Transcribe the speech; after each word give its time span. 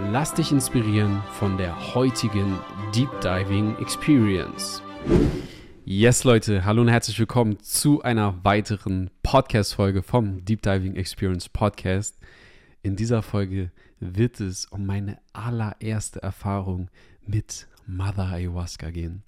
Lass 0.00 0.32
dich 0.32 0.52
inspirieren 0.52 1.20
von 1.32 1.58
der 1.58 1.94
heutigen 1.94 2.56
Deep 2.94 3.10
Diving 3.20 3.76
Experience. 3.78 4.80
Yes, 5.84 6.22
Leute, 6.22 6.64
hallo 6.64 6.82
und 6.82 6.88
herzlich 6.88 7.18
willkommen 7.18 7.58
zu 7.58 8.00
einer 8.02 8.44
weiteren 8.44 9.10
Podcast-Folge 9.24 10.04
vom 10.04 10.44
Deep 10.44 10.62
Diving 10.62 10.94
Experience 10.94 11.48
Podcast. 11.48 12.16
In 12.82 12.94
dieser 12.94 13.22
Folge 13.22 13.72
wird 13.98 14.38
es 14.38 14.66
um 14.66 14.86
meine 14.86 15.18
allererste 15.32 16.22
Erfahrung 16.22 16.90
mit 17.26 17.66
Mother 17.88 18.28
Ayahuasca 18.28 18.90
gehen. 18.90 19.24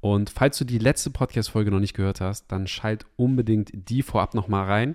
Und 0.00 0.30
falls 0.30 0.58
du 0.58 0.64
die 0.64 0.78
letzte 0.78 1.10
Podcast-Folge 1.10 1.72
noch 1.72 1.80
nicht 1.80 1.94
gehört 1.94 2.20
hast, 2.20 2.46
dann 2.52 2.68
schalt 2.68 3.04
unbedingt 3.16 3.72
die 3.72 4.02
vorab 4.02 4.34
nochmal 4.34 4.66
rein. 4.66 4.94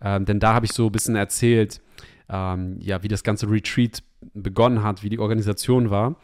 Ähm, 0.00 0.24
denn 0.24 0.40
da 0.40 0.54
habe 0.54 0.64
ich 0.64 0.72
so 0.72 0.86
ein 0.86 0.92
bisschen 0.92 1.16
erzählt, 1.16 1.82
ähm, 2.28 2.78
ja, 2.80 3.02
wie 3.02 3.08
das 3.08 3.22
ganze 3.22 3.50
Retreat 3.50 4.02
begonnen 4.32 4.82
hat, 4.82 5.02
wie 5.02 5.08
die 5.08 5.18
Organisation 5.18 5.90
war. 5.90 6.16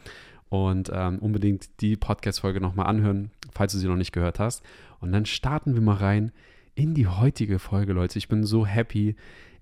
Und 0.49 0.91
ähm, 0.93 1.19
unbedingt 1.19 1.81
die 1.81 1.95
Podcast-Folge 1.95 2.59
nochmal 2.59 2.87
anhören, 2.87 3.31
falls 3.53 3.71
du 3.71 3.79
sie 3.79 3.87
noch 3.87 3.95
nicht 3.95 4.11
gehört 4.11 4.37
hast. 4.39 4.63
Und 4.99 5.13
dann 5.13 5.25
starten 5.25 5.75
wir 5.75 5.81
mal 5.81 5.95
rein 5.95 6.31
in 6.75 6.93
die 6.93 7.07
heutige 7.07 7.57
Folge, 7.57 7.93
Leute. 7.93 8.17
Ich 8.17 8.27
bin 8.27 8.43
so 8.43 8.65
happy, 8.65 9.15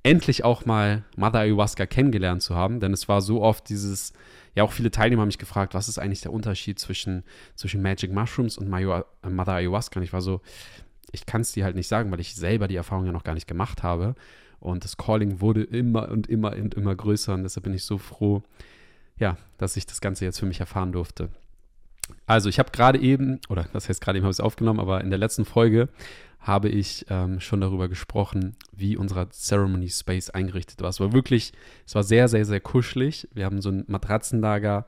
endlich 0.03 0.43
auch 0.43 0.65
mal 0.65 1.03
Mother 1.15 1.39
Ayahuasca 1.39 1.85
kennengelernt 1.85 2.41
zu 2.41 2.55
haben, 2.55 2.79
denn 2.79 2.93
es 2.93 3.07
war 3.07 3.21
so 3.21 3.41
oft 3.41 3.69
dieses, 3.69 4.13
ja, 4.55 4.63
auch 4.63 4.71
viele 4.71 4.91
Teilnehmer 4.91 5.21
haben 5.21 5.27
mich 5.27 5.37
gefragt, 5.37 5.73
was 5.73 5.89
ist 5.89 5.99
eigentlich 5.99 6.21
der 6.21 6.33
Unterschied 6.33 6.79
zwischen, 6.79 7.23
zwischen 7.55 7.81
Magic 7.81 8.11
Mushrooms 8.11 8.57
und 8.57 8.69
Mother 8.69 9.53
Ayahuasca? 9.53 9.99
Und 9.99 10.03
ich 10.03 10.13
war 10.13 10.21
so, 10.21 10.41
ich 11.11 11.25
kann 11.25 11.41
es 11.41 11.51
dir 11.51 11.65
halt 11.65 11.75
nicht 11.75 11.87
sagen, 11.87 12.11
weil 12.11 12.19
ich 12.19 12.35
selber 12.35 12.67
die 12.67 12.75
Erfahrung 12.75 13.05
ja 13.05 13.11
noch 13.11 13.23
gar 13.23 13.33
nicht 13.33 13.47
gemacht 13.47 13.83
habe. 13.83 14.15
Und 14.59 14.83
das 14.83 14.97
Calling 14.97 15.41
wurde 15.41 15.63
immer 15.63 16.09
und 16.09 16.27
immer 16.27 16.55
und 16.55 16.73
immer 16.75 16.95
größer. 16.95 17.33
Und 17.33 17.43
deshalb 17.43 17.63
bin 17.63 17.73
ich 17.73 17.83
so 17.83 17.97
froh, 17.97 18.43
ja, 19.17 19.37
dass 19.57 19.77
ich 19.77 19.85
das 19.85 20.01
Ganze 20.01 20.25
jetzt 20.25 20.39
für 20.39 20.45
mich 20.45 20.59
erfahren 20.59 20.91
durfte. 20.91 21.29
Also, 22.25 22.49
ich 22.49 22.59
habe 22.59 22.71
gerade 22.71 22.99
eben, 22.99 23.39
oder 23.49 23.67
das 23.73 23.87
heißt 23.87 24.01
gerade 24.01 24.17
eben 24.17 24.25
habe 24.25 24.31
ich 24.31 24.37
es 24.37 24.43
aufgenommen, 24.43 24.79
aber 24.79 25.01
in 25.01 25.09
der 25.09 25.19
letzten 25.19 25.45
Folge 25.45 25.89
habe 26.39 26.69
ich 26.69 27.05
ähm, 27.09 27.39
schon 27.39 27.61
darüber 27.61 27.89
gesprochen, 27.89 28.55
wie 28.71 28.95
unser 28.95 29.29
Ceremony 29.29 29.89
Space 29.89 30.29
eingerichtet 30.29 30.81
war. 30.81 30.89
Es 30.89 30.99
war 30.99 31.11
wirklich, 31.11 31.51
es 31.85 31.95
war 31.95 32.03
sehr, 32.03 32.27
sehr, 32.29 32.45
sehr 32.45 32.61
kuschelig. 32.61 33.27
Wir 33.33 33.45
haben 33.45 33.61
so 33.61 33.69
ein 33.69 33.83
Matratzenlager 33.87 34.85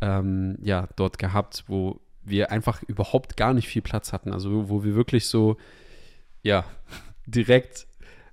ähm, 0.00 0.58
ja, 0.62 0.88
dort 0.96 1.18
gehabt, 1.18 1.64
wo 1.66 2.00
wir 2.24 2.52
einfach 2.52 2.82
überhaupt 2.84 3.36
gar 3.36 3.52
nicht 3.52 3.66
viel 3.66 3.82
Platz 3.82 4.12
hatten. 4.12 4.32
Also 4.32 4.68
wo 4.68 4.84
wir 4.84 4.94
wirklich 4.94 5.26
so, 5.26 5.56
ja, 6.42 6.64
direkt 7.26 7.86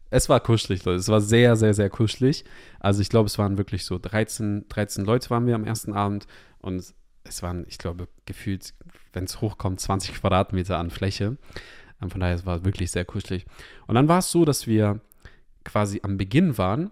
es 0.09 0.29
war 0.29 0.39
kuschelig, 0.39 0.85
Leute. 0.85 0.97
Es 0.97 1.07
war 1.07 1.21
sehr, 1.21 1.55
sehr, 1.55 1.73
sehr 1.73 1.89
kuschelig. 1.89 2.43
Also 2.79 3.02
ich 3.02 3.09
glaube, 3.09 3.27
es 3.27 3.38
waren 3.38 3.57
wirklich 3.57 3.85
so 3.85 3.99
13, 3.99 4.67
13 4.69 5.05
Leute 5.05 5.29
waren 5.29 5.45
wir 5.45 5.55
am 5.55 5.65
ersten 5.65 5.93
Abend 5.93 6.27
und 6.59 6.93
es 7.23 7.43
waren, 7.43 7.65
ich 7.67 7.77
glaube, 7.77 8.07
gefühlt, 8.25 8.73
wenn 9.13 9.25
es 9.25 9.41
hochkommt, 9.41 9.80
20 9.80 10.15
Quadratmeter 10.15 10.77
an 10.77 10.89
Fläche. 10.89 11.37
Ähm, 12.02 12.09
von 12.09 12.19
daher, 12.19 12.35
es 12.35 12.45
war 12.45 12.65
wirklich 12.65 12.91
sehr 12.91 13.05
kuschelig. 13.05 13.45
Und 13.87 13.95
dann 13.95 14.07
war 14.07 14.19
es 14.19 14.31
so, 14.31 14.45
dass 14.45 14.67
wir 14.67 14.99
quasi 15.64 15.99
am 16.03 16.17
Beginn 16.17 16.58
waren 16.58 16.92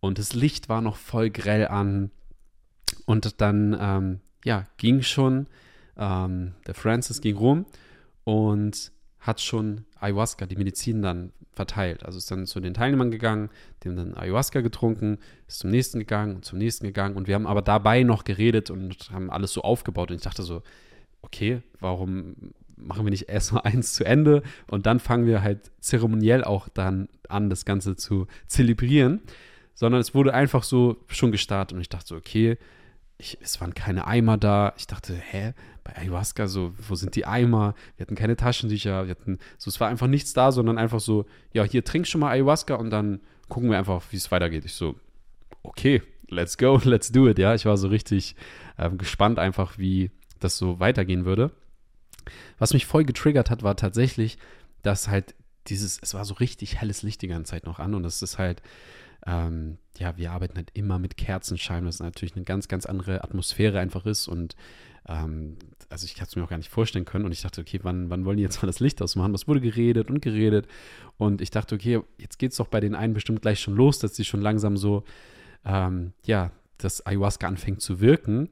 und 0.00 0.18
das 0.18 0.34
Licht 0.34 0.68
war 0.68 0.82
noch 0.82 0.96
voll 0.96 1.30
grell 1.30 1.68
an. 1.68 2.10
Und 3.06 3.40
dann, 3.40 3.76
ähm, 3.80 4.20
ja, 4.44 4.66
ging 4.76 5.02
schon, 5.02 5.46
ähm, 5.96 6.54
der 6.66 6.74
Francis 6.74 7.20
ging 7.20 7.36
rum 7.36 7.66
und 8.24 8.92
hat 9.20 9.40
schon 9.40 9.84
Ayahuasca, 9.98 10.46
die 10.46 10.56
Medizin 10.56 11.02
dann 11.02 11.32
verteilt. 11.52 12.06
Also 12.06 12.18
ist 12.18 12.30
dann 12.30 12.46
zu 12.46 12.60
den 12.60 12.74
Teilnehmern 12.74 13.10
gegangen, 13.10 13.50
die 13.82 13.88
haben 13.88 13.96
dann 13.96 14.14
Ayahuasca 14.14 14.60
getrunken, 14.60 15.18
ist 15.46 15.58
zum 15.58 15.70
nächsten 15.70 15.98
gegangen 15.98 16.36
und 16.36 16.44
zum 16.44 16.58
nächsten 16.58 16.86
gegangen. 16.86 17.16
Und 17.16 17.26
wir 17.26 17.34
haben 17.34 17.46
aber 17.46 17.62
dabei 17.62 18.04
noch 18.04 18.24
geredet 18.24 18.70
und 18.70 19.10
haben 19.12 19.30
alles 19.30 19.52
so 19.52 19.62
aufgebaut. 19.62 20.10
Und 20.10 20.16
ich 20.16 20.22
dachte 20.22 20.42
so, 20.42 20.62
okay, 21.22 21.62
warum 21.80 22.52
machen 22.76 23.04
wir 23.04 23.10
nicht 23.10 23.28
erst 23.28 23.52
mal 23.52 23.60
eins 23.64 23.92
zu 23.92 24.04
Ende 24.04 24.42
und 24.68 24.86
dann 24.86 25.00
fangen 25.00 25.26
wir 25.26 25.42
halt 25.42 25.70
zeremoniell 25.80 26.44
auch 26.44 26.68
dann 26.68 27.08
an, 27.28 27.50
das 27.50 27.64
Ganze 27.64 27.96
zu 27.96 28.26
zelebrieren. 28.46 29.20
Sondern 29.74 30.00
es 30.00 30.12
wurde 30.12 30.34
einfach 30.34 30.64
so 30.64 30.96
schon 31.06 31.30
gestartet 31.30 31.74
und 31.74 31.80
ich 31.80 31.88
dachte 31.88 32.08
so, 32.08 32.16
okay, 32.16 32.58
ich, 33.18 33.36
es 33.40 33.60
waren 33.60 33.74
keine 33.74 34.06
Eimer 34.06 34.38
da. 34.38 34.72
Ich 34.76 34.86
dachte, 34.86 35.14
hä, 35.14 35.52
bei 35.82 35.96
Ayahuasca, 35.96 36.46
so, 36.46 36.72
wo 36.76 36.94
sind 36.94 37.16
die 37.16 37.26
Eimer? 37.26 37.74
Wir 37.96 38.06
hatten 38.06 38.14
keine 38.14 38.36
Taschentücher, 38.36 39.06
wir 39.06 39.10
hatten, 39.10 39.38
so, 39.58 39.68
es 39.68 39.80
war 39.80 39.88
einfach 39.88 40.06
nichts 40.06 40.32
da, 40.32 40.52
sondern 40.52 40.78
einfach 40.78 41.00
so, 41.00 41.26
ja, 41.52 41.64
hier 41.64 41.84
trink 41.84 42.06
schon 42.06 42.20
mal 42.20 42.30
Ayahuasca 42.30 42.76
und 42.76 42.90
dann 42.90 43.20
gucken 43.48 43.70
wir 43.70 43.78
einfach, 43.78 44.02
wie 44.10 44.16
es 44.16 44.30
weitergeht. 44.30 44.64
Ich 44.64 44.74
so, 44.74 44.94
okay, 45.62 46.02
let's 46.28 46.56
go, 46.56 46.80
let's 46.84 47.10
do 47.10 47.28
it, 47.28 47.38
ja. 47.38 47.54
Ich 47.54 47.66
war 47.66 47.76
so 47.76 47.88
richtig 47.88 48.36
ähm, 48.78 48.98
gespannt 48.98 49.40
einfach, 49.40 49.78
wie 49.78 50.12
das 50.38 50.56
so 50.56 50.78
weitergehen 50.78 51.24
würde. 51.24 51.50
Was 52.58 52.72
mich 52.72 52.86
voll 52.86 53.04
getriggert 53.04 53.50
hat, 53.50 53.64
war 53.64 53.74
tatsächlich, 53.74 54.38
dass 54.82 55.08
halt 55.08 55.34
dieses, 55.66 55.98
es 56.00 56.14
war 56.14 56.24
so 56.24 56.34
richtig 56.34 56.80
helles 56.80 57.02
Licht 57.02 57.20
die 57.22 57.28
ganze 57.28 57.50
Zeit 57.50 57.66
noch 57.66 57.80
an 57.80 57.94
und 57.94 58.04
es 58.04 58.22
ist 58.22 58.38
halt, 58.38 58.62
ähm, 59.28 59.76
ja, 59.98 60.16
wir 60.16 60.32
arbeiten 60.32 60.56
halt 60.56 60.70
immer 60.72 60.98
mit 60.98 61.16
Kerzenschein, 61.16 61.84
was 61.84 62.00
natürlich 62.00 62.34
eine 62.34 62.44
ganz, 62.44 62.66
ganz 62.66 62.86
andere 62.86 63.22
Atmosphäre 63.22 63.78
einfach 63.78 64.06
ist. 64.06 64.26
Und 64.26 64.56
ähm, 65.06 65.58
also 65.90 66.06
ich 66.06 66.14
hatte 66.16 66.30
es 66.30 66.36
mir 66.36 66.44
auch 66.44 66.48
gar 66.48 66.56
nicht 66.56 66.70
vorstellen 66.70 67.04
können. 67.04 67.26
Und 67.26 67.32
ich 67.32 67.42
dachte, 67.42 67.60
okay, 67.60 67.80
wann, 67.82 68.08
wann 68.08 68.24
wollen 68.24 68.38
die 68.38 68.42
jetzt 68.42 68.62
mal 68.62 68.66
das 68.66 68.80
Licht 68.80 69.02
ausmachen? 69.02 69.34
Was 69.34 69.46
wurde 69.46 69.60
geredet 69.60 70.10
und 70.10 70.22
geredet? 70.22 70.66
Und 71.18 71.42
ich 71.42 71.50
dachte, 71.50 71.74
okay, 71.74 72.00
jetzt 72.16 72.38
geht 72.38 72.52
es 72.52 72.56
doch 72.56 72.68
bei 72.68 72.80
den 72.80 72.94
einen 72.94 73.12
bestimmt 73.12 73.42
gleich 73.42 73.60
schon 73.60 73.76
los, 73.76 73.98
dass 73.98 74.16
sie 74.16 74.24
schon 74.24 74.40
langsam 74.40 74.78
so, 74.78 75.04
ähm, 75.64 76.12
ja, 76.24 76.50
das 76.78 77.04
Ayahuasca 77.04 77.46
anfängt 77.46 77.82
zu 77.82 78.00
wirken. 78.00 78.48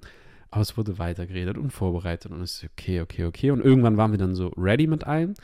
Aber 0.50 0.60
es 0.60 0.76
wurde 0.76 0.98
weiter 0.98 1.26
geredet 1.26 1.56
und 1.56 1.70
vorbereitet. 1.70 2.32
Und 2.32 2.43
ich 2.43 2.53
so, 2.53 2.66
okay, 2.66 3.00
okay, 3.00 3.25
okay. 3.25 3.50
Und 3.50 3.64
irgendwann 3.64 3.97
waren 3.97 4.10
wir 4.10 4.19
dann 4.19 4.34
so 4.34 4.48
ready 4.58 4.87
mit 4.87 5.04
allem. 5.04 5.34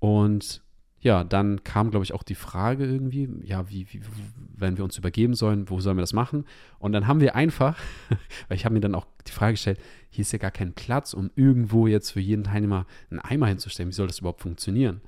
Und 0.00 0.62
ja, 1.02 1.24
dann 1.24 1.64
kam, 1.64 1.90
glaube 1.90 2.04
ich, 2.04 2.12
auch 2.12 2.22
die 2.22 2.34
Frage 2.34 2.84
irgendwie, 2.84 3.28
ja, 3.42 3.70
wie, 3.70 3.86
wie, 3.90 4.02
wenn 4.54 4.76
wir 4.76 4.84
uns 4.84 4.98
übergeben 4.98 5.34
sollen, 5.34 5.70
wo 5.70 5.80
sollen 5.80 5.96
wir 5.96 6.02
das 6.02 6.12
machen? 6.12 6.44
Und 6.78 6.92
dann 6.92 7.06
haben 7.06 7.20
wir 7.20 7.34
einfach, 7.34 7.78
weil 8.48 8.56
ich 8.56 8.66
habe 8.66 8.74
mir 8.74 8.80
dann 8.80 8.94
auch 8.94 9.06
die 9.26 9.32
Frage 9.32 9.54
gestellt, 9.54 9.80
hier 10.10 10.22
ist 10.22 10.32
ja 10.32 10.38
gar 10.38 10.50
kein 10.50 10.74
Platz, 10.74 11.14
um 11.14 11.30
irgendwo 11.36 11.86
jetzt 11.86 12.10
für 12.10 12.20
jeden 12.20 12.44
Teilnehmer 12.44 12.86
einen 13.10 13.20
Eimer 13.20 13.46
hinzustellen. 13.46 13.90
Wie 13.90 13.94
soll 13.94 14.08
das 14.08 14.18
überhaupt 14.18 14.42
funktionieren? 14.42 15.00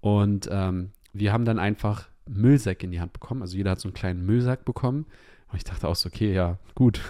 Und 0.00 0.48
ähm, 0.50 0.92
wir 1.12 1.32
haben 1.32 1.44
dann 1.44 1.58
einfach 1.58 2.08
Müllsäcke 2.26 2.86
in 2.86 2.92
die 2.92 3.00
Hand 3.00 3.12
bekommen. 3.12 3.42
Also 3.42 3.56
jeder 3.56 3.72
hat 3.72 3.80
so 3.80 3.88
einen 3.88 3.94
kleinen 3.94 4.24
Müllsack 4.24 4.64
bekommen. 4.64 5.04
Und 5.48 5.58
ich 5.58 5.64
dachte 5.64 5.88
auch 5.88 5.96
so, 5.96 6.08
okay, 6.08 6.32
ja, 6.32 6.58
gut, 6.74 7.00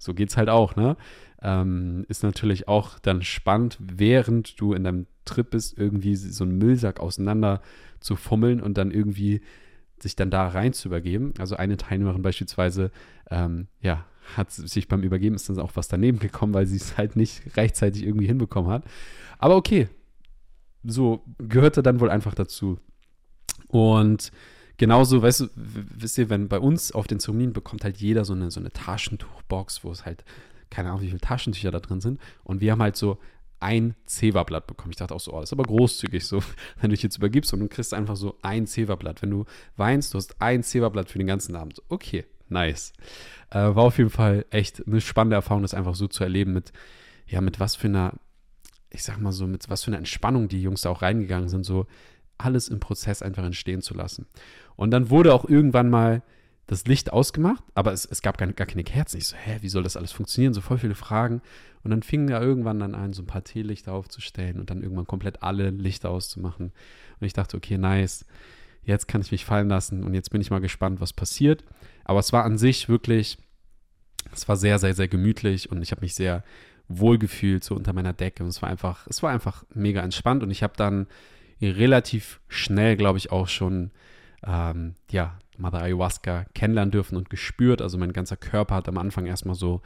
so 0.00 0.14
geht's 0.14 0.36
halt 0.36 0.48
auch, 0.48 0.74
ne? 0.76 0.96
Ähm, 1.42 2.04
ist 2.08 2.22
natürlich 2.22 2.68
auch 2.68 2.98
dann 2.98 3.22
spannend, 3.22 3.78
während 3.80 4.60
du 4.60 4.72
in 4.72 4.84
deinem 4.84 5.06
Trip 5.24 5.50
bist, 5.50 5.78
irgendwie 5.78 6.16
so 6.16 6.44
einen 6.44 6.58
Müllsack 6.58 7.00
auseinander 7.00 7.60
zu 8.00 8.16
fummeln 8.16 8.60
und 8.60 8.76
dann 8.76 8.90
irgendwie 8.90 9.42
sich 9.98 10.16
dann 10.16 10.30
da 10.30 10.48
rein 10.48 10.72
zu 10.72 10.88
übergeben. 10.88 11.34
Also 11.38 11.56
eine 11.56 11.76
Teilnehmerin 11.76 12.22
beispielsweise, 12.22 12.90
ähm, 13.30 13.68
ja, 13.80 14.06
hat 14.36 14.50
sich 14.50 14.88
beim 14.88 15.02
Übergeben 15.02 15.34
ist 15.34 15.48
dann 15.48 15.58
auch 15.58 15.72
was 15.74 15.88
daneben 15.88 16.18
gekommen, 16.18 16.54
weil 16.54 16.66
sie 16.66 16.76
es 16.76 16.96
halt 16.96 17.16
nicht 17.16 17.56
rechtzeitig 17.56 18.04
irgendwie 18.04 18.26
hinbekommen 18.26 18.70
hat. 18.70 18.84
Aber 19.38 19.56
okay, 19.56 19.88
so 20.82 21.24
gehörte 21.38 21.82
dann 21.82 22.00
wohl 22.00 22.10
einfach 22.10 22.34
dazu. 22.34 22.78
Und 23.68 24.32
genauso, 24.80 25.20
weißt 25.20 25.40
du, 25.40 25.48
wisst 25.54 26.16
ihr, 26.16 26.30
wenn 26.30 26.48
bei 26.48 26.58
uns 26.58 26.90
auf 26.90 27.06
den 27.06 27.20
Zeremonien 27.20 27.52
bekommt 27.52 27.84
halt 27.84 27.98
jeder 27.98 28.24
so 28.24 28.32
eine, 28.32 28.50
so 28.50 28.60
eine 28.60 28.72
Taschentuchbox, 28.72 29.84
wo 29.84 29.92
es 29.92 30.06
halt 30.06 30.24
keine 30.70 30.88
Ahnung, 30.88 31.02
wie 31.02 31.08
viele 31.08 31.20
Taschentücher 31.20 31.70
da 31.70 31.80
drin 31.80 32.00
sind. 32.00 32.18
Und 32.44 32.62
wir 32.62 32.72
haben 32.72 32.80
halt 32.80 32.96
so 32.96 33.18
ein 33.58 33.94
Zewa-Blatt 34.06 34.66
bekommen. 34.66 34.92
Ich 34.92 34.96
dachte 34.96 35.14
auch 35.14 35.20
so, 35.20 35.34
oh, 35.34 35.40
das 35.40 35.50
ist 35.50 35.52
aber 35.52 35.64
großzügig 35.64 36.26
so, 36.26 36.42
wenn 36.80 36.88
du 36.88 36.94
dich 36.94 37.02
jetzt 37.02 37.18
übergibst 37.18 37.52
und 37.52 37.60
du 37.60 37.68
kriegst 37.68 37.92
einfach 37.92 38.16
so 38.16 38.38
ein 38.40 38.66
Zewa-Blatt. 38.66 39.20
Wenn 39.20 39.30
du 39.30 39.44
weinst, 39.76 40.14
du 40.14 40.18
hast 40.18 40.40
ein 40.40 40.62
Zewa-Blatt 40.62 41.10
für 41.10 41.18
den 41.18 41.26
ganzen 41.26 41.56
Abend. 41.56 41.82
Okay, 41.90 42.24
nice. 42.48 42.94
Äh, 43.50 43.58
war 43.58 43.84
auf 43.84 43.98
jeden 43.98 44.08
Fall 44.08 44.46
echt 44.48 44.86
eine 44.86 45.02
spannende 45.02 45.36
Erfahrung, 45.36 45.60
das 45.60 45.74
einfach 45.74 45.94
so 45.94 46.08
zu 46.08 46.24
erleben 46.24 46.54
mit, 46.54 46.72
ja, 47.26 47.42
mit 47.42 47.60
was 47.60 47.76
für 47.76 47.88
einer, 47.88 48.14
ich 48.88 49.04
sag 49.04 49.20
mal 49.20 49.32
so, 49.32 49.46
mit 49.46 49.68
was 49.68 49.84
für 49.84 49.90
einer 49.90 49.98
Entspannung 49.98 50.48
die 50.48 50.62
Jungs 50.62 50.80
da 50.80 50.88
auch 50.88 51.02
reingegangen 51.02 51.50
sind, 51.50 51.64
so 51.64 51.86
alles 52.44 52.68
im 52.68 52.80
Prozess 52.80 53.22
einfach 53.22 53.44
entstehen 53.44 53.82
zu 53.82 53.94
lassen. 53.94 54.26
Und 54.76 54.90
dann 54.90 55.10
wurde 55.10 55.34
auch 55.34 55.48
irgendwann 55.48 55.90
mal 55.90 56.22
das 56.66 56.86
Licht 56.86 57.12
ausgemacht, 57.12 57.64
aber 57.74 57.92
es, 57.92 58.04
es 58.04 58.22
gab 58.22 58.38
gar, 58.38 58.46
gar 58.52 58.66
keine 58.66 58.84
Kerzen. 58.84 59.18
Ich 59.18 59.26
so, 59.26 59.36
hä, 59.36 59.58
wie 59.60 59.68
soll 59.68 59.82
das 59.82 59.96
alles 59.96 60.12
funktionieren? 60.12 60.54
So 60.54 60.60
voll 60.60 60.78
viele 60.78 60.94
Fragen. 60.94 61.42
Und 61.82 61.90
dann 61.90 62.04
fingen 62.04 62.28
ja 62.28 62.40
irgendwann 62.40 62.78
dann 62.78 62.94
an, 62.94 63.12
so 63.12 63.22
ein 63.22 63.26
paar 63.26 63.42
Teelichter 63.42 63.92
aufzustellen 63.92 64.60
und 64.60 64.70
dann 64.70 64.82
irgendwann 64.82 65.06
komplett 65.06 65.42
alle 65.42 65.70
Lichter 65.70 66.10
auszumachen. 66.10 66.66
Und 67.18 67.26
ich 67.26 67.32
dachte, 67.32 67.56
okay, 67.56 67.76
nice, 67.76 68.24
jetzt 68.84 69.08
kann 69.08 69.20
ich 69.20 69.32
mich 69.32 69.44
fallen 69.44 69.68
lassen 69.68 70.04
und 70.04 70.14
jetzt 70.14 70.30
bin 70.30 70.40
ich 70.40 70.50
mal 70.50 70.60
gespannt, 70.60 71.00
was 71.00 71.12
passiert. 71.12 71.64
Aber 72.04 72.20
es 72.20 72.32
war 72.32 72.44
an 72.44 72.56
sich 72.56 72.88
wirklich, 72.88 73.36
es 74.32 74.48
war 74.48 74.56
sehr, 74.56 74.78
sehr, 74.78 74.94
sehr 74.94 75.08
gemütlich 75.08 75.70
und 75.72 75.82
ich 75.82 75.90
habe 75.90 76.02
mich 76.02 76.14
sehr 76.14 76.44
wohl 76.86 77.18
gefühlt, 77.18 77.64
so 77.64 77.74
unter 77.74 77.92
meiner 77.92 78.12
Decke. 78.12 78.44
Und 78.44 78.48
es 78.48 78.62
war 78.62 78.68
einfach, 78.68 79.06
es 79.08 79.22
war 79.24 79.32
einfach 79.32 79.64
mega 79.74 80.02
entspannt 80.02 80.42
und 80.42 80.50
ich 80.50 80.62
habe 80.62 80.74
dann 80.76 81.06
relativ 81.68 82.40
schnell, 82.48 82.96
glaube 82.96 83.18
ich, 83.18 83.30
auch 83.30 83.48
schon 83.48 83.90
ähm, 84.46 84.94
ja, 85.10 85.38
Mother 85.58 85.82
Ayahuasca 85.82 86.44
kennenlernen 86.54 86.92
dürfen 86.92 87.16
und 87.16 87.30
gespürt. 87.30 87.82
Also 87.82 87.98
mein 87.98 88.12
ganzer 88.12 88.36
Körper 88.36 88.76
hat 88.76 88.88
am 88.88 88.98
Anfang 88.98 89.26
erstmal 89.26 89.54
so 89.54 89.82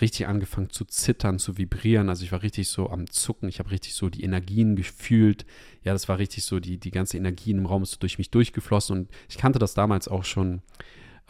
richtig 0.00 0.26
angefangen 0.26 0.70
zu 0.70 0.84
zittern, 0.84 1.38
zu 1.38 1.56
vibrieren. 1.56 2.08
Also 2.08 2.24
ich 2.24 2.32
war 2.32 2.42
richtig 2.42 2.68
so 2.68 2.90
am 2.90 3.08
Zucken. 3.10 3.48
Ich 3.48 3.58
habe 3.58 3.70
richtig 3.70 3.94
so 3.94 4.08
die 4.08 4.24
Energien 4.24 4.76
gefühlt. 4.76 5.46
Ja, 5.82 5.92
das 5.92 6.08
war 6.08 6.18
richtig 6.18 6.44
so, 6.44 6.60
die, 6.60 6.78
die 6.78 6.90
ganze 6.90 7.16
Energie 7.16 7.50
im 7.50 7.66
Raum 7.66 7.82
ist 7.82 7.92
so 7.92 7.98
durch 7.98 8.18
mich 8.18 8.30
durchgeflossen. 8.30 8.98
Und 8.98 9.10
ich 9.28 9.38
kannte 9.38 9.58
das 9.58 9.74
damals 9.74 10.08
auch 10.08 10.24
schon 10.24 10.62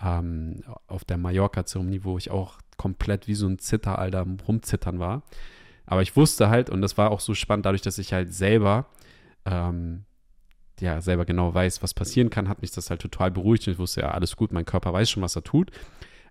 ähm, 0.03 0.63
auf 0.87 1.05
der 1.05 1.19
Mallorca-Zeremonie, 1.19 2.05
wo 2.05 2.19
ich 2.19 2.31
auch 2.31 2.59
komplett 2.77 3.29
wie 3.29 3.35
so 3.35 3.47
ein 3.47 3.59
Zitteralter 3.59 4.27
rumzittern 4.47 4.99
war. 4.99 5.23
Aber 5.87 6.03
ich 6.03 6.17
wusste 6.17 6.49
halt, 6.49 6.69
und 6.69 6.83
das 6.83 6.99
war 6.99 7.11
auch 7.11 7.21
so 7.21 7.35
spannend, 7.35 7.67
dadurch, 7.67 7.83
dass 7.83 7.99
ich 7.99 8.13
halt 8.13 8.35
selber 8.35 8.87
ähm, 9.47 10.05
ja 10.81 11.01
selber 11.01 11.25
genau 11.25 11.55
weiß, 11.55 11.83
was 11.83 11.95
passieren 11.95 12.29
kann, 12.29 12.49
hat 12.49 12.61
mich 12.61 12.73
das 12.73 12.91
halt 12.91 13.01
total 13.01 13.31
beruhigt. 13.31 13.67
Und 13.67 13.75
ich 13.75 13.79
wusste, 13.79 14.03
ja, 14.03 14.11
alles 14.11 14.37
gut, 14.37 14.53
mein 14.53 14.67
Körper 14.67 14.93
weiß 14.93 15.09
schon, 15.09 15.23
was 15.23 15.37
er 15.37 15.45
tut. 15.45 15.71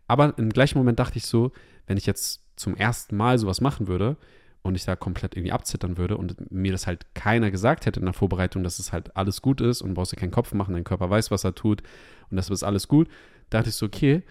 Aber 0.08 0.38
im 0.38 0.50
gleichen 0.50 0.78
Moment 0.78 1.00
dachte 1.00 1.18
ich 1.18 1.26
so, 1.26 1.52
wenn 1.88 1.98
ich 1.98 2.06
jetzt 2.06 2.44
zum 2.56 2.76
ersten 2.76 3.18
Mal 3.18 3.40
sowas 3.40 3.62
machen 3.62 3.88
würde 3.88 4.18
und 4.62 4.76
ich 4.76 4.86
da 4.86 4.96
komplett 4.96 5.36
irgendwie 5.36 5.52
abzittern 5.52 5.98
würde 5.98 6.18
und 6.18 6.52
mir 6.52 6.72
das 6.72 6.88
halt 6.88 7.14
keiner 7.16 7.52
gesagt 7.52 7.86
hätte 7.86 8.00
in 8.00 8.06
der 8.06 8.14
Vorbereitung, 8.14 8.64
dass 8.64 8.80
es 8.80 8.92
halt 8.92 9.16
alles 9.16 9.42
gut 9.42 9.62
ist 9.62 9.82
und 9.82 9.94
brauchst 9.94 10.12
dir 10.12 10.18
keinen 10.18 10.32
Kopf 10.32 10.54
machen, 10.54 10.74
dein 10.74 10.84
Körper 10.84 11.10
weiß, 11.10 11.32
was 11.32 11.44
er 11.44 11.56
tut 11.56 11.84
und 12.30 12.38
das 12.38 12.50
ist 12.50 12.64
alles 12.64 12.88
gut, 12.88 13.08
dachte 13.50 13.70
ich 13.70 13.76
so, 13.76 13.86
okay, 13.86 14.24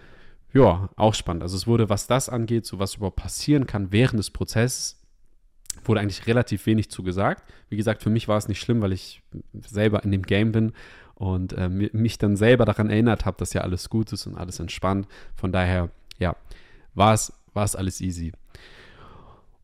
ja, 0.53 0.89
auch 0.95 1.13
spannend. 1.13 1.43
Also 1.43 1.55
es 1.57 1.67
wurde, 1.67 1.89
was 1.89 2.07
das 2.07 2.29
angeht, 2.29 2.65
so 2.65 2.79
was 2.79 2.95
überhaupt 2.95 3.17
passieren 3.17 3.67
kann 3.67 3.91
während 3.91 4.19
des 4.19 4.31
Prozesses, 4.31 5.01
wurde 5.83 6.01
eigentlich 6.01 6.27
relativ 6.27 6.65
wenig 6.65 6.89
zu 6.89 7.03
gesagt. 7.03 7.43
Wie 7.69 7.77
gesagt, 7.77 8.03
für 8.03 8.09
mich 8.09 8.27
war 8.27 8.37
es 8.37 8.47
nicht 8.47 8.59
schlimm, 8.59 8.81
weil 8.81 8.93
ich 8.93 9.21
selber 9.61 10.03
in 10.03 10.11
dem 10.11 10.23
Game 10.23 10.51
bin 10.51 10.73
und 11.15 11.53
äh, 11.53 11.69
mich 11.69 12.17
dann 12.17 12.35
selber 12.35 12.65
daran 12.65 12.89
erinnert 12.89 13.25
habe, 13.25 13.37
dass 13.37 13.53
ja 13.53 13.61
alles 13.61 13.89
gut 13.89 14.11
ist 14.11 14.27
und 14.27 14.35
alles 14.35 14.59
entspannt. 14.59 15.07
Von 15.35 15.51
daher, 15.51 15.89
ja, 16.19 16.35
war 16.93 17.13
es, 17.13 17.33
war 17.53 17.63
es 17.63 17.75
alles 17.75 18.01
easy. 18.01 18.33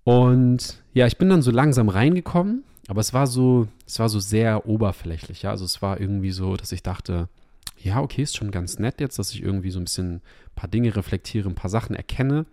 Und 0.04 0.82
ja, 0.94 1.08
ich 1.08 1.18
bin 1.18 1.30
dann 1.30 1.42
so 1.42 1.52
langsam 1.52 1.90
reingekommen, 1.90 2.64
aber 2.88 3.02
es 3.02 3.14
war 3.14 3.28
so, 3.28 3.68
es 3.86 4.00
war 4.00 4.10
so 4.10 4.20
sehr 4.20 4.66
oberflächlich, 4.66 5.44
ja. 5.44 5.52
Also 5.52 5.66
es 5.66 5.82
war 5.82 6.00
irgendwie 6.00 6.32
so, 6.32 6.56
dass 6.56 6.72
ich 6.72 6.84
dachte, 6.84 7.30
ja, 7.78 8.00
okay, 8.00 8.24
ist 8.24 8.38
schon 8.38 8.52
ganz 8.52 8.80
nett 8.80 9.00
jetzt, 9.00 9.20
dass 9.20 9.34
ich 9.34 9.44
irgendwie 9.44 9.72
so 9.72 9.80
ein 9.80 9.86
bisschen 9.86 10.16
ein 10.16 10.22
paar 10.56 10.70
Dinge 10.70 10.96
reflektiere, 10.96 11.50
ein 11.50 11.56
paar 11.56 11.70
Sachen 11.70 11.96
erkenne. 11.96 12.46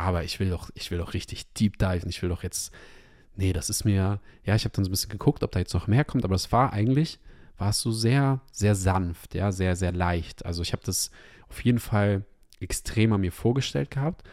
Aber 0.00 0.24
ich 0.24 0.40
will 0.40 0.50
doch, 0.50 0.70
ich 0.74 0.90
will 0.90 0.98
doch 0.98 1.14
richtig 1.14 1.52
deep 1.54 1.78
diven. 1.78 2.08
Ich 2.08 2.22
will 2.22 2.28
doch 2.28 2.42
jetzt 2.42 2.72
nee, 3.40 3.52
das 3.52 3.70
ist 3.70 3.84
mir, 3.84 4.20
ja, 4.44 4.54
ich 4.54 4.64
habe 4.64 4.74
dann 4.74 4.84
so 4.84 4.90
ein 4.90 4.92
bisschen 4.92 5.10
geguckt, 5.10 5.42
ob 5.42 5.52
da 5.52 5.58
jetzt 5.58 5.74
noch 5.74 5.86
mehr 5.86 6.04
kommt, 6.04 6.24
aber 6.24 6.34
das 6.34 6.52
war 6.52 6.72
eigentlich, 6.72 7.18
war 7.58 7.70
es 7.70 7.80
so 7.80 7.90
sehr, 7.90 8.40
sehr 8.52 8.74
sanft, 8.74 9.34
ja, 9.34 9.50
sehr, 9.50 9.76
sehr 9.76 9.92
leicht. 9.92 10.44
Also 10.44 10.62
ich 10.62 10.72
habe 10.72 10.82
das 10.84 11.10
auf 11.48 11.64
jeden 11.64 11.78
Fall 11.78 12.24
extremer 12.60 13.18
mir 13.18 13.32
vorgestellt 13.32 13.90
gehabt 13.90 14.28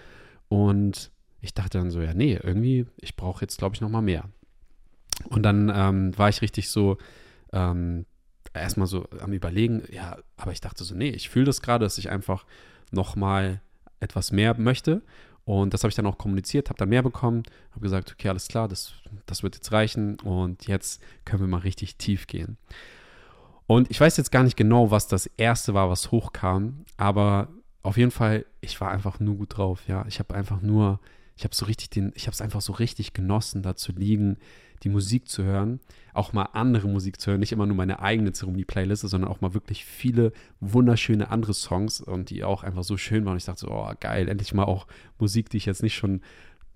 und 0.49 1.11
ich 1.41 1.53
dachte 1.53 1.77
dann 1.77 1.91
so, 1.91 2.01
ja, 2.01 2.13
nee, 2.13 2.39
irgendwie, 2.41 2.85
ich 2.97 3.15
brauche 3.15 3.41
jetzt, 3.41 3.57
glaube 3.57 3.75
ich, 3.75 3.81
noch 3.81 3.89
mal 3.89 4.01
mehr. 4.01 4.25
Und 5.29 5.43
dann 5.43 5.71
ähm, 5.73 6.17
war 6.17 6.29
ich 6.29 6.41
richtig 6.41 6.69
so, 6.69 6.97
ähm, 7.53 8.05
erstmal 8.53 8.87
so 8.87 9.07
am 9.19 9.33
Überlegen, 9.33 9.83
ja, 9.91 10.17
aber 10.35 10.51
ich 10.51 10.61
dachte 10.61 10.83
so, 10.83 10.95
nee, 10.95 11.09
ich 11.09 11.29
fühle 11.29 11.45
das 11.45 11.61
gerade, 11.61 11.85
dass 11.85 11.97
ich 11.97 12.09
einfach 12.09 12.45
noch 12.91 13.15
mal 13.15 13.61
etwas 13.99 14.31
mehr 14.31 14.59
möchte 14.59 15.01
und 15.47 15.73
das 15.73 15.83
habe 15.83 15.89
ich 15.89 15.95
dann 15.95 16.05
auch 16.05 16.17
kommuniziert, 16.17 16.67
habe 16.67 16.77
dann 16.77 16.89
mehr 16.89 17.01
bekommen, 17.01 17.43
habe 17.71 17.79
gesagt, 17.79 18.11
okay, 18.11 18.27
alles 18.27 18.49
klar, 18.49 18.67
das, 18.67 18.95
das 19.27 19.43
wird 19.43 19.55
jetzt 19.55 19.71
reichen 19.71 20.19
und 20.19 20.67
jetzt 20.67 21.01
können 21.23 21.39
wir 21.39 21.47
mal 21.47 21.59
richtig 21.59 21.95
tief 21.95 22.27
gehen. 22.27 22.57
Und 23.65 23.89
ich 23.89 23.97
weiß 23.97 24.17
jetzt 24.17 24.33
gar 24.33 24.43
nicht 24.43 24.57
genau, 24.57 24.91
was 24.91 25.07
das 25.07 25.25
erste 25.37 25.73
war, 25.73 25.89
was 25.89 26.11
hochkam, 26.11 26.83
aber 26.97 27.47
auf 27.81 27.95
jeden 27.95 28.11
Fall, 28.11 28.45
ich 28.59 28.81
war 28.81 28.91
einfach 28.91 29.21
nur 29.21 29.35
gut 29.35 29.55
drauf, 29.55 29.87
ja. 29.87 30.05
Ich 30.09 30.19
habe 30.19 30.35
einfach 30.35 30.61
nur, 30.61 30.99
ich 31.37 31.45
habe 31.45 31.55
so 31.55 31.65
richtig 31.65 31.91
den, 31.91 32.11
ich 32.15 32.27
habe 32.27 32.33
es 32.33 32.41
einfach 32.41 32.59
so 32.59 32.73
richtig 32.73 33.13
genossen, 33.13 33.63
da 33.63 33.77
zu 33.77 33.93
liegen, 33.93 34.39
die 34.83 34.89
Musik 34.89 35.27
zu 35.27 35.43
hören, 35.43 35.79
auch 36.13 36.33
mal 36.33 36.49
andere 36.53 36.87
Musik 36.87 37.19
zu 37.19 37.31
hören, 37.31 37.39
nicht 37.39 37.51
immer 37.51 37.65
nur 37.65 37.75
meine 37.75 37.99
eigene 37.99 38.31
Zeremonie-Playliste, 38.31 39.07
sondern 39.07 39.29
auch 39.29 39.41
mal 39.41 39.53
wirklich 39.53 39.85
viele 39.85 40.31
wunderschöne 40.59 41.29
andere 41.29 41.53
Songs 41.53 42.01
und 42.01 42.29
die 42.29 42.43
auch 42.43 42.63
einfach 42.63 42.83
so 42.83 42.97
schön 42.97 43.25
waren. 43.25 43.37
Ich 43.37 43.45
dachte 43.45 43.61
so, 43.61 43.71
oh 43.71 43.91
geil, 43.99 44.27
endlich 44.29 44.53
mal 44.53 44.65
auch 44.65 44.87
Musik, 45.19 45.49
die 45.49 45.57
ich 45.57 45.65
jetzt 45.65 45.83
nicht 45.83 45.95
schon, 45.95 46.21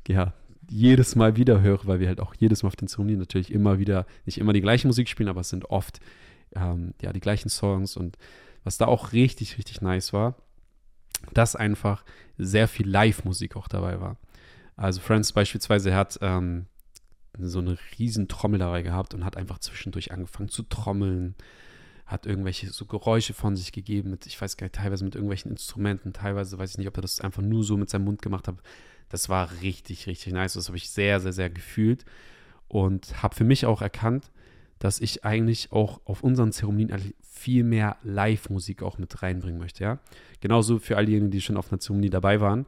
ja, 0.07 0.33
jedes 0.69 1.15
Mal 1.15 1.35
wieder 1.35 1.61
höre, 1.61 1.85
weil 1.85 1.99
wir 1.99 2.07
halt 2.07 2.21
auch 2.21 2.33
jedes 2.35 2.63
Mal 2.63 2.67
auf 2.67 2.75
den 2.75 2.87
Zeremonien 2.87 3.19
natürlich 3.19 3.51
immer 3.51 3.79
wieder, 3.79 4.05
nicht 4.25 4.37
immer 4.37 4.53
die 4.53 4.61
gleiche 4.61 4.87
Musik 4.87 5.09
spielen, 5.09 5.29
aber 5.29 5.41
es 5.41 5.49
sind 5.49 5.65
oft, 5.65 5.99
ähm, 6.55 6.93
ja, 7.01 7.11
die 7.11 7.19
gleichen 7.19 7.49
Songs 7.49 7.97
und 7.97 8.17
was 8.63 8.77
da 8.77 8.85
auch 8.85 9.11
richtig, 9.11 9.57
richtig 9.57 9.81
nice 9.81 10.13
war, 10.13 10.35
dass 11.33 11.55
einfach 11.55 12.03
sehr 12.37 12.67
viel 12.67 12.87
Live-Musik 12.87 13.55
auch 13.55 13.67
dabei 13.67 13.99
war. 13.99 14.17
Also 14.75 15.01
Friends 15.01 15.33
beispielsweise 15.33 15.93
hat 15.93 16.19
ähm, 16.21 16.65
so 17.47 17.59
eine 17.59 17.77
riesen 17.97 18.27
Trommel 18.27 18.59
dabei 18.59 18.81
gehabt 18.81 19.13
und 19.13 19.25
hat 19.25 19.37
einfach 19.37 19.59
zwischendurch 19.59 20.11
angefangen 20.11 20.49
zu 20.49 20.63
trommeln, 20.63 21.35
hat 22.05 22.25
irgendwelche 22.25 22.69
so 22.69 22.85
Geräusche 22.85 23.33
von 23.33 23.55
sich 23.55 23.71
gegeben, 23.71 24.11
mit, 24.11 24.25
ich 24.25 24.39
weiß 24.39 24.57
gar 24.57 24.65
nicht, 24.65 24.75
teilweise 24.75 25.05
mit 25.05 25.15
irgendwelchen 25.15 25.51
Instrumenten, 25.51 26.13
teilweise 26.13 26.57
weiß 26.57 26.71
ich 26.71 26.77
nicht, 26.77 26.87
ob 26.87 26.97
er 26.97 27.01
das 27.01 27.21
einfach 27.21 27.41
nur 27.41 27.63
so 27.63 27.77
mit 27.77 27.89
seinem 27.89 28.05
Mund 28.05 28.21
gemacht 28.21 28.47
hat. 28.47 28.55
Das 29.09 29.29
war 29.29 29.49
richtig, 29.61 30.07
richtig 30.07 30.33
nice. 30.33 30.53
Das 30.53 30.67
habe 30.67 30.77
ich 30.77 30.89
sehr, 30.89 31.19
sehr, 31.19 31.33
sehr 31.33 31.49
gefühlt 31.49 32.05
und 32.67 33.21
habe 33.21 33.35
für 33.35 33.43
mich 33.43 33.65
auch 33.65 33.81
erkannt, 33.81 34.31
dass 34.79 34.99
ich 34.99 35.23
eigentlich 35.25 35.71
auch 35.71 36.01
auf 36.05 36.23
unseren 36.23 36.51
Zeremonien 36.51 37.13
viel 37.21 37.63
mehr 37.63 37.97
Live-Musik 38.03 38.81
auch 38.83 38.97
mit 38.97 39.21
reinbringen 39.21 39.59
möchte, 39.59 39.83
ja. 39.83 39.99
Genauso 40.39 40.79
für 40.79 40.97
all 40.97 41.05
diejenigen, 41.05 41.31
die 41.31 41.41
schon 41.41 41.57
auf 41.57 41.71
einer 41.71 41.79
Zeremonie 41.79 42.09
dabei 42.09 42.41
waren. 42.41 42.65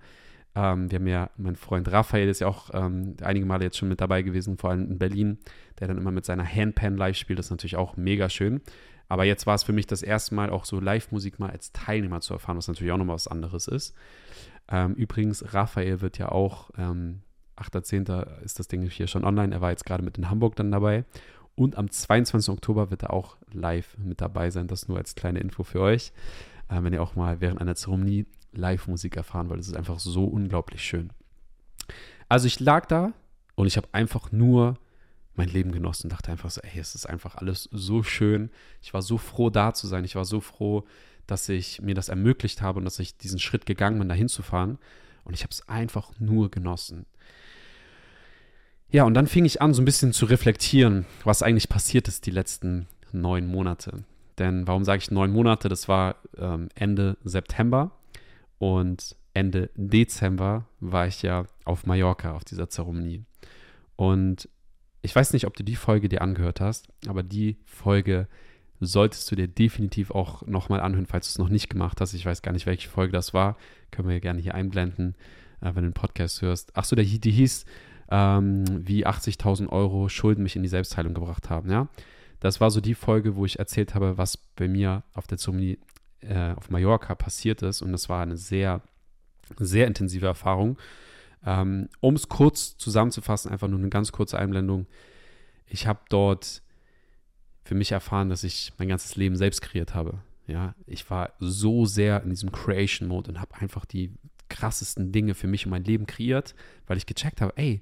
Ähm, 0.56 0.92
wir 0.92 1.00
haben 1.00 1.08
ja, 1.08 1.30
mein 1.38 1.56
Freund 1.56 1.92
Raphael 1.92 2.30
ist 2.30 2.42
ja 2.42 2.48
auch 2.48 2.70
ähm, 2.74 3.16
einige 3.22 3.46
Male 3.46 3.64
jetzt 3.64 3.78
schon 3.78 3.90
mit 3.90 4.02
dabei 4.02 4.22
gewesen, 4.22 4.58
vor 4.58 4.70
allem 4.70 4.92
in 4.92 5.00
Berlin, 5.00 5.40
der 5.80 5.88
dann 5.88 5.98
immer 5.98 6.12
mit 6.12 6.26
seiner 6.26 6.46
Handpan 6.46 6.96
live 6.96 7.18
spielt. 7.18 7.40
Das 7.40 7.48
ist 7.48 7.52
natürlich 7.52 7.76
auch 7.76 7.98
mega 7.98 8.30
schön. 8.30 8.62
Aber 9.10 9.26
jetzt 9.26 9.46
war 9.46 9.56
es 9.56 9.64
für 9.64 9.74
mich 9.74 9.88
das 9.88 10.02
erste 10.02 10.34
Mal 10.34 10.50
auch 10.50 10.66
so 10.66 10.80
Live-Musik 10.80 11.40
mal 11.40 11.50
als 11.50 11.72
Teilnehmer 11.72 12.22
zu 12.22 12.34
erfahren, 12.34 12.58
was 12.58 12.68
natürlich 12.68 12.92
auch 12.94 12.98
nochmal 12.98 13.16
was 13.16 13.28
anderes 13.28 13.68
ist. 13.68 13.96
Ähm, 14.70 14.94
übrigens, 14.94 15.54
Raphael 15.54 16.02
wird 16.02 16.18
ja 16.18 16.30
auch, 16.30 16.72
ähm, 16.78 17.22
8.10. 17.58 18.42
ist 18.44 18.60
das 18.60 18.68
Ding 18.68 18.82
hier 18.90 19.08
schon 19.08 19.24
online. 19.24 19.54
Er 19.54 19.62
war 19.62 19.70
jetzt 19.70 19.86
gerade 19.86 20.04
mit 20.04 20.18
in 20.18 20.30
Hamburg 20.30 20.56
dann 20.56 20.72
dabei. 20.72 21.06
Und 21.56 21.78
am 21.78 21.90
22. 21.90 22.52
Oktober 22.52 22.90
wird 22.90 23.04
er 23.04 23.14
auch 23.14 23.38
live 23.52 23.96
mit 23.98 24.22
dabei 24.22 24.50
sein. 24.50 24.68
Das 24.68 24.88
nur 24.88 24.98
als 24.98 25.14
kleine 25.14 25.40
Info 25.40 25.64
für 25.64 25.82
euch. 25.82 26.12
Äh, 26.70 26.82
wenn 26.82 26.94
ihr 26.94 27.04
auch 27.04 27.16
mal 27.16 27.42
während 27.42 27.62
einer 27.62 27.76
Zeremonie 27.76 28.26
Live-Musik 28.54 29.16
erfahren, 29.16 29.50
weil 29.50 29.60
es 29.60 29.68
ist 29.68 29.78
einfach 29.78 30.00
so 30.00 30.26
unglaublich 30.26 30.84
schön. 30.84 31.12
Also 32.30 32.48
ich 32.48 32.60
lag 32.60 32.86
da 32.86 33.14
und 33.56 33.68
ich 33.68 33.78
habe 33.78 33.88
einfach 33.92 34.32
nur 34.32 34.78
mein 35.36 35.50
Leben 35.50 35.72
genossen 35.72 36.08
und 36.08 36.14
dachte 36.14 36.32
einfach 36.32 36.52
so, 36.52 36.62
ey, 36.62 36.80
es 36.80 36.96
ist 36.96 37.08
einfach 37.08 37.36
alles 37.36 37.70
so 37.72 38.04
schön. 38.04 38.50
Ich 38.82 38.94
war 38.94 39.02
so 39.02 39.18
froh, 39.18 39.50
da 39.50 39.74
zu 39.74 39.88
sein. 39.88 40.06
Ich 40.06 40.16
war 40.16 40.26
so 40.26 40.40
froh, 40.42 40.86
dass 41.28 41.50
ich 41.50 41.82
mir 41.82 41.96
das 41.96 42.10
ermöglicht 42.10 42.62
habe 42.62 42.80
und 42.80 42.86
dass 42.86 43.00
ich 43.00 43.18
diesen 43.18 43.40
Schritt 43.40 43.66
gegangen 43.66 44.00
bin, 44.00 44.10
da 44.10 44.16
hinzufahren. 44.16 44.78
Und 45.24 45.34
ich 45.34 45.42
habe 45.42 45.52
es 45.52 45.68
einfach 45.68 46.12
nur 46.20 46.52
genossen. 46.52 47.06
Ja, 48.92 49.06
und 49.06 49.16
dann 49.16 49.26
fing 49.26 49.46
ich 49.46 49.62
an, 49.62 49.74
so 49.74 49.82
ein 49.82 49.86
bisschen 49.86 50.14
zu 50.14 50.26
reflektieren, 50.26 51.06
was 51.24 51.42
eigentlich 51.42 51.70
passiert 51.70 52.08
ist 52.08 52.28
die 52.28 52.32
letzten 52.32 52.88
neun 53.12 53.48
Monate. 53.48 54.04
Denn 54.38 54.68
warum 54.68 54.84
sage 54.84 55.02
ich 55.02 55.12
neun 55.12 55.32
Monate? 55.32 55.70
Das 55.70 55.88
war 55.88 56.16
ähm, 56.38 56.70
Ende 56.76 57.18
September. 57.24 57.92
Und 58.64 59.18
Ende 59.34 59.72
Dezember 59.76 60.70
war 60.80 61.06
ich 61.06 61.22
ja 61.22 61.48
auf 61.66 61.86
Mallorca 61.86 62.34
auf 62.34 62.46
dieser 62.46 62.70
Zeremonie. 62.70 63.26
Und 63.98 64.48
ich 65.02 65.14
weiß 65.14 65.34
nicht, 65.34 65.48
ob 65.48 65.58
du 65.58 65.66
die 65.66 65.76
Folge 65.76 66.08
dir 66.08 66.22
angehört 66.22 66.62
hast, 66.62 66.88
aber 67.06 67.24
die 67.24 67.58
Folge 67.66 68.30
solltest 68.80 69.30
du 69.30 69.36
dir 69.36 69.50
definitiv 69.50 70.12
auch 70.12 70.48
nochmal 70.48 70.80
anhören, 70.80 71.08
falls 71.08 71.28
du 71.28 71.32
es 71.32 71.40
noch 71.40 71.50
nicht 71.50 71.70
gemacht 71.70 72.00
hast. 72.00 72.14
Ich 72.14 72.26
weiß 72.26 72.42
gar 72.42 72.54
nicht, 72.54 72.66
welche 72.66 72.88
Folge 72.88 73.12
das 73.12 73.34
war. 73.34 73.58
Können 73.92 74.08
wir 74.08 74.22
gerne 74.22 74.40
hier 74.40 74.56
einblenden, 74.56 75.16
äh, 75.60 75.66
wenn 75.66 75.84
du 75.84 75.90
den 75.90 75.94
Podcast 75.94 76.42
hörst. 76.42 76.78
Achso, 76.78 76.96
die, 76.96 77.20
die 77.20 77.32
hieß, 77.32 77.66
ähm, 78.12 78.64
wie 78.88 79.06
80.000 79.06 79.68
Euro 79.68 80.08
Schulden 80.08 80.42
mich 80.42 80.56
in 80.56 80.64
die 80.64 80.70
Selbstheilung 80.70 81.14
gebracht 81.14 81.50
haben. 81.50 81.70
Ja, 81.70 81.90
Das 82.40 82.62
war 82.62 82.72
so 82.72 82.80
die 82.80 82.96
Folge, 82.96 83.36
wo 83.36 83.44
ich 83.44 83.60
erzählt 83.60 83.94
habe, 83.94 84.18
was 84.18 84.38
bei 84.38 84.70
mir 84.70 85.04
auf 85.14 85.28
der 85.28 85.38
Zeremonie 85.38 85.80
äh, 86.28 86.54
auf 86.56 86.70
Mallorca 86.70 87.16
passiert 87.16 87.62
ist. 87.62 87.82
Und 87.82 87.92
das 87.92 88.10
war 88.10 88.22
eine 88.22 88.38
sehr, 88.38 88.82
sehr 89.58 89.88
intensive 89.88 90.26
Erfahrung. 90.26 90.78
Ähm, 91.46 91.90
um 92.00 92.16
es 92.16 92.30
kurz 92.30 92.78
zusammenzufassen, 92.78 93.52
einfach 93.52 93.68
nur 93.68 93.80
eine 93.80 93.90
ganz 93.90 94.12
kurze 94.12 94.38
Einblendung. 94.38 94.88
Ich 95.68 95.88
habe 95.88 96.00
dort 96.10 96.62
für 97.64 97.76
mich 97.76 97.92
erfahren, 97.92 98.30
dass 98.30 98.44
ich 98.44 98.74
mein 98.78 98.88
ganzes 98.88 99.16
Leben 99.16 99.36
selbst 99.36 99.62
kreiert 99.62 99.96
habe. 99.96 100.20
Ja, 100.48 100.76
ich 100.86 101.10
war 101.10 101.34
so 101.40 101.86
sehr 101.86 102.22
in 102.24 102.30
diesem 102.30 102.52
Creation-Mode 102.52 103.32
und 103.32 103.40
habe 103.40 103.56
einfach 103.56 103.86
die 103.86 104.12
krassesten 104.50 105.12
Dinge 105.12 105.34
für 105.34 105.48
mich 105.48 105.66
und 105.66 105.72
mein 105.72 105.86
Leben 105.86 106.06
kreiert, 106.06 106.54
weil 106.86 106.98
ich 106.98 107.06
gecheckt 107.06 107.42
habe, 107.42 107.54
ey, 107.56 107.82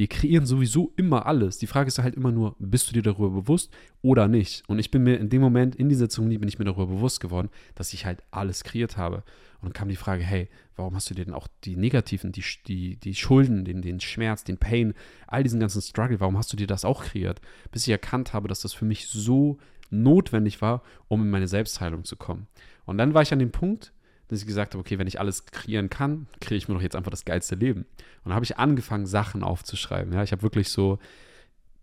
wir 0.00 0.06
kreieren 0.06 0.46
sowieso 0.46 0.94
immer 0.96 1.26
alles. 1.26 1.58
Die 1.58 1.66
Frage 1.66 1.88
ist 1.88 1.98
halt 1.98 2.14
immer 2.14 2.32
nur, 2.32 2.56
bist 2.58 2.88
du 2.88 2.94
dir 2.94 3.02
darüber 3.02 3.28
bewusst 3.28 3.70
oder 4.00 4.28
nicht? 4.28 4.62
Und 4.66 4.78
ich 4.78 4.90
bin 4.90 5.02
mir 5.02 5.18
in 5.18 5.28
dem 5.28 5.42
Moment, 5.42 5.76
in 5.76 5.90
dieser 5.90 6.08
Zeremonie, 6.08 6.38
bin 6.38 6.48
ich 6.48 6.58
mir 6.58 6.64
darüber 6.64 6.86
bewusst 6.86 7.20
geworden, 7.20 7.50
dass 7.74 7.92
ich 7.92 8.06
halt 8.06 8.22
alles 8.30 8.64
kreiert 8.64 8.96
habe. 8.96 9.16
Und 9.60 9.64
dann 9.66 9.72
kam 9.74 9.90
die 9.90 9.96
Frage, 9.96 10.22
hey, 10.22 10.48
warum 10.74 10.94
hast 10.94 11.10
du 11.10 11.14
dir 11.14 11.26
denn 11.26 11.34
auch 11.34 11.48
die 11.64 11.76
negativen, 11.76 12.32
die, 12.32 12.42
die, 12.66 12.96
die 12.96 13.14
Schulden, 13.14 13.66
den, 13.66 13.82
den 13.82 14.00
Schmerz, 14.00 14.42
den 14.42 14.56
Pain, 14.56 14.94
all 15.26 15.42
diesen 15.42 15.60
ganzen 15.60 15.82
Struggle, 15.82 16.18
warum 16.18 16.38
hast 16.38 16.50
du 16.50 16.56
dir 16.56 16.66
das 16.66 16.86
auch 16.86 17.04
kreiert? 17.04 17.42
Bis 17.70 17.82
ich 17.82 17.90
erkannt 17.90 18.32
habe, 18.32 18.48
dass 18.48 18.62
das 18.62 18.72
für 18.72 18.86
mich 18.86 19.06
so 19.08 19.58
notwendig 19.90 20.62
war, 20.62 20.82
um 21.08 21.20
in 21.20 21.28
meine 21.28 21.46
Selbstheilung 21.46 22.04
zu 22.04 22.16
kommen. 22.16 22.46
Und 22.86 22.96
dann 22.96 23.12
war 23.12 23.20
ich 23.20 23.34
an 23.34 23.38
dem 23.38 23.52
Punkt, 23.52 23.92
dass 24.30 24.40
ich 24.40 24.46
gesagt 24.46 24.74
habe, 24.74 24.80
okay, 24.80 24.98
wenn 24.98 25.06
ich 25.06 25.20
alles 25.20 25.46
kreieren 25.46 25.90
kann, 25.90 26.26
kriege 26.40 26.56
ich 26.56 26.68
mir 26.68 26.74
doch 26.74 26.82
jetzt 26.82 26.96
einfach 26.96 27.10
das 27.10 27.24
geilste 27.24 27.56
Leben. 27.56 27.80
Und 27.80 28.26
dann 28.26 28.34
habe 28.34 28.44
ich 28.44 28.58
angefangen, 28.58 29.06
Sachen 29.06 29.42
aufzuschreiben. 29.42 30.12
Ja, 30.12 30.22
ich 30.22 30.32
habe 30.32 30.42
wirklich 30.42 30.68
so, 30.68 30.98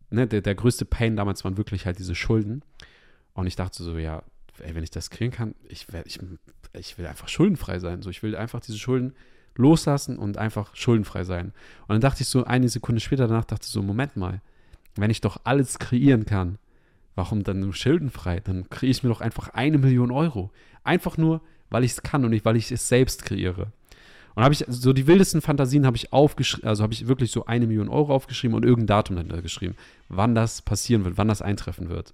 ne, 0.10 0.28
der, 0.28 0.42
der 0.42 0.56
größte 0.56 0.86
Pain 0.86 1.16
damals 1.16 1.44
waren 1.44 1.58
wirklich 1.58 1.86
halt 1.86 2.00
diese 2.00 2.16
Schulden. 2.16 2.64
Und 3.34 3.48
ich 3.48 3.56
dachte 3.56 3.84
so, 3.84 3.98
ja, 3.98 4.24
ey, 4.60 4.74
wenn 4.76 4.84
ich 4.84 4.92
das 4.92 5.10
kreieren 5.10 5.34
kann, 5.34 5.56
ich, 5.68 5.88
ich, 6.06 6.20
ich 6.74 6.98
will 6.98 7.06
einfach 7.06 7.28
schuldenfrei 7.28 7.80
sein. 7.80 8.02
So, 8.02 8.10
ich 8.10 8.24
will 8.24 8.36
einfach 8.36 8.60
diese 8.62 8.78
Schulden 8.78 9.14
loslassen 9.56 10.18
und 10.18 10.38
einfach 10.38 10.76
schuldenfrei 10.76 11.24
sein. 11.24 11.48
Und 11.82 11.90
dann 11.90 12.02
dachte 12.02 12.24
ich 12.24 12.30
so, 12.30 12.46
eine 12.46 12.70
Sekunde 12.70 13.02
später 13.02 13.28
danach 13.28 13.46
dachte 13.46 13.66
ich 13.66 13.72
so, 13.72 13.82
Moment 13.82 14.16
mal, 14.16 14.42
wenn 14.96 15.12
ich 15.12 15.22
doch 15.22 15.42
alles 15.44 15.80
kreieren 15.80 16.26
kann, 16.26 16.58
warum 17.16 17.44
dann 17.44 17.74
schuldenfrei? 17.74 18.40
Dann 18.40 18.70
kriege 18.70 18.92
ich 18.92 19.04
mir 19.04 19.10
doch 19.10 19.22
einfach 19.22 19.50
eine 19.50 19.78
Million 19.78 20.12
Euro. 20.12 20.52
Einfach 20.84 21.18
nur, 21.18 21.42
weil 21.70 21.84
ich 21.84 21.92
es 21.92 22.04
kann 22.04 22.24
und 22.24 22.32
nicht, 22.32 22.46
weil 22.46 22.56
ich 22.56 22.72
es 22.72 22.88
selbst 22.88 23.26
kreiere. 23.26 23.72
Und 24.36 24.44
habe 24.44 24.54
ich 24.54 24.66
so 24.68 24.94
die 24.94 25.08
wildesten 25.08 25.42
Fantasien 25.42 25.86
habe 25.86 25.98
ich 25.98 26.14
aufgeschrieben, 26.14 26.70
also 26.70 26.84
habe 26.84 26.94
ich 26.94 27.08
wirklich 27.08 27.32
so 27.32 27.46
eine 27.48 27.66
Million 27.66 27.90
Euro 27.90 28.14
aufgeschrieben 28.14 28.56
und 28.56 28.64
irgendein 28.64 28.98
Datum 28.98 29.16
dahinter 29.16 29.42
geschrieben, 29.42 29.76
wann 30.10 30.36
das 30.36 30.62
passieren 30.62 31.06
wird, 31.06 31.18
wann 31.18 31.28
das 31.28 31.42
eintreffen 31.42 31.90
wird. 31.90 32.14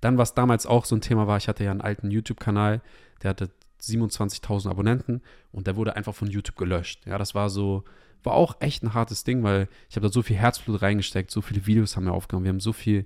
Dann, 0.00 0.16
was 0.16 0.34
damals 0.34 0.64
auch 0.64 0.86
so 0.86 0.96
ein 0.96 1.02
Thema 1.02 1.26
war, 1.26 1.36
ich 1.36 1.46
hatte 1.46 1.62
ja 1.62 1.70
einen 1.70 1.82
alten 1.82 2.10
YouTube-Kanal, 2.10 2.80
der 3.22 3.30
hatte 3.30 3.50
27.000 3.82 4.70
Abonnenten 4.70 5.20
und 5.52 5.66
der 5.66 5.76
wurde 5.76 5.94
einfach 5.94 6.14
von 6.14 6.28
YouTube 6.28 6.56
gelöscht. 6.56 7.06
Ja, 7.06 7.18
das 7.18 7.34
war 7.34 7.50
so, 7.50 7.84
war 8.22 8.32
auch 8.32 8.56
echt 8.60 8.82
ein 8.82 8.94
hartes 8.94 9.24
Ding, 9.24 9.42
weil 9.42 9.68
ich 9.90 9.96
habe 9.96 10.06
da 10.06 10.12
so 10.12 10.22
viel 10.22 10.36
Herzblut 10.36 10.80
reingesteckt, 10.80 11.30
so 11.30 11.42
viele 11.42 11.66
Videos 11.66 11.96
haben 11.96 12.06
wir 12.06 12.14
aufgenommen, 12.14 12.44
wir 12.44 12.52
haben 12.52 12.60
so 12.60 12.72
viel, 12.72 13.04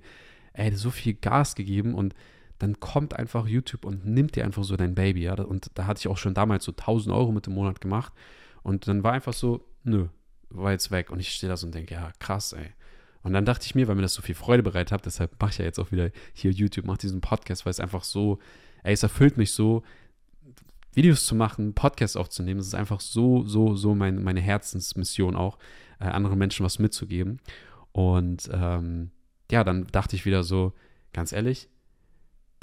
ey, 0.53 0.73
so 0.73 0.89
viel 0.89 1.15
Gas 1.15 1.55
gegeben 1.55 1.93
und 1.93 2.15
dann 2.59 2.79
kommt 2.79 3.15
einfach 3.15 3.47
YouTube 3.47 3.85
und 3.85 4.05
nimmt 4.05 4.35
dir 4.35 4.43
einfach 4.43 4.63
so 4.63 4.75
dein 4.75 4.93
Baby, 4.93 5.23
ja. 5.23 5.33
Und 5.33 5.71
da 5.75 5.87
hatte 5.87 5.99
ich 5.99 6.07
auch 6.07 6.17
schon 6.17 6.33
damals 6.33 6.65
so 6.65 6.71
1000 6.71 7.15
Euro 7.15 7.31
mit 7.31 7.45
dem 7.45 7.53
Monat 7.53 7.81
gemacht. 7.81 8.13
Und 8.63 8.87
dann 8.87 9.03
war 9.03 9.13
einfach 9.13 9.33
so, 9.33 9.65
nö, 9.83 10.07
war 10.49 10.71
jetzt 10.71 10.91
weg. 10.91 11.09
Und 11.09 11.19
ich 11.19 11.29
stehe 11.29 11.49
da 11.49 11.57
so 11.57 11.65
und 11.65 11.73
denke, 11.73 11.95
ja, 11.95 12.11
krass, 12.19 12.53
ey. 12.53 12.71
Und 13.23 13.33
dann 13.33 13.45
dachte 13.45 13.65
ich 13.65 13.75
mir, 13.75 13.87
weil 13.87 13.95
mir 13.95 14.01
das 14.01 14.13
so 14.13 14.21
viel 14.21 14.35
Freude 14.35 14.63
bereitet 14.63 14.91
hat, 14.91 15.05
deshalb 15.05 15.41
mache 15.41 15.51
ich 15.51 15.57
ja 15.57 15.65
jetzt 15.65 15.79
auch 15.79 15.91
wieder 15.91 16.09
hier 16.33 16.51
YouTube, 16.51 16.85
mache 16.85 16.99
diesen 16.99 17.21
Podcast, 17.21 17.65
weil 17.65 17.71
es 17.71 17.79
einfach 17.79 18.03
so, 18.03 18.39
ey, 18.83 18.93
es 18.93 19.03
erfüllt 19.03 19.37
mich 19.37 19.51
so, 19.51 19.83
Videos 20.93 21.25
zu 21.25 21.35
machen, 21.35 21.73
Podcasts 21.73 22.15
aufzunehmen. 22.15 22.59
Es 22.59 22.67
ist 22.67 22.75
einfach 22.75 22.99
so, 22.99 23.45
so, 23.45 23.75
so 23.75 23.95
mein, 23.95 24.23
meine 24.23 24.41
Herzensmission 24.41 25.35
auch, 25.35 25.57
äh, 25.99 26.05
anderen 26.05 26.37
Menschen 26.37 26.65
was 26.65 26.79
mitzugeben. 26.79 27.39
Und 27.91 28.49
ähm, 28.51 29.11
ja, 29.51 29.63
dann 29.63 29.87
dachte 29.87 30.15
ich 30.15 30.25
wieder 30.25 30.43
so, 30.43 30.73
ganz 31.13 31.31
ehrlich, 31.31 31.69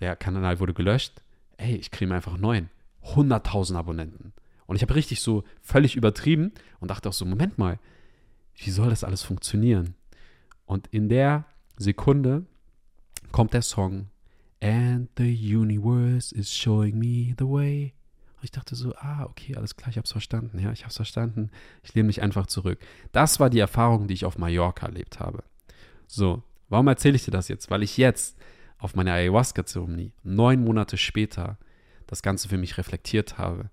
der 0.00 0.16
Kanal 0.16 0.60
wurde 0.60 0.74
gelöscht. 0.74 1.22
Ey, 1.56 1.76
ich 1.76 1.90
kriege 1.90 2.12
einfach 2.14 2.34
einen 2.34 2.42
neuen. 2.42 2.70
100.000 3.04 3.76
Abonnenten. 3.76 4.32
Und 4.66 4.76
ich 4.76 4.82
habe 4.82 4.94
richtig 4.94 5.20
so 5.20 5.44
völlig 5.62 5.96
übertrieben 5.96 6.52
und 6.80 6.90
dachte 6.90 7.08
auch 7.08 7.12
so, 7.12 7.24
Moment 7.24 7.56
mal, 7.56 7.78
wie 8.56 8.70
soll 8.70 8.90
das 8.90 9.04
alles 9.04 9.22
funktionieren? 9.22 9.94
Und 10.64 10.88
in 10.88 11.08
der 11.08 11.44
Sekunde 11.76 12.46
kommt 13.30 13.54
der 13.54 13.62
Song 13.62 14.08
And 14.60 15.08
the 15.18 15.56
universe 15.56 16.34
is 16.34 16.52
showing 16.52 16.98
me 16.98 17.34
the 17.38 17.44
way. 17.44 17.92
Und 18.36 18.44
ich 18.44 18.50
dachte 18.50 18.74
so, 18.74 18.94
ah, 18.96 19.24
okay, 19.24 19.54
alles 19.54 19.76
klar, 19.76 19.90
ich 19.90 19.96
habe 19.96 20.06
es 20.06 20.12
verstanden. 20.12 20.58
Ja, 20.58 20.72
ich 20.72 20.80
habe 20.80 20.90
es 20.90 20.96
verstanden. 20.96 21.50
Ich 21.82 21.94
lehne 21.94 22.06
mich 22.06 22.22
einfach 22.22 22.46
zurück. 22.46 22.78
Das 23.12 23.38
war 23.38 23.50
die 23.50 23.58
Erfahrung, 23.58 24.08
die 24.08 24.14
ich 24.14 24.24
auf 24.24 24.38
Mallorca 24.38 24.86
erlebt 24.86 25.20
habe. 25.20 25.44
So, 26.06 26.42
warum 26.68 26.88
erzähle 26.88 27.16
ich 27.16 27.24
dir 27.24 27.30
das 27.30 27.48
jetzt? 27.48 27.70
Weil 27.70 27.82
ich 27.82 27.96
jetzt 27.96 28.36
auf 28.78 28.94
meine 28.94 29.12
Ayahuasca-Zeremonie, 29.12 30.12
neun 30.22 30.64
Monate 30.64 30.96
später, 30.96 31.58
das 32.06 32.22
Ganze 32.22 32.48
für 32.48 32.58
mich 32.58 32.78
reflektiert 32.78 33.38
habe. 33.38 33.70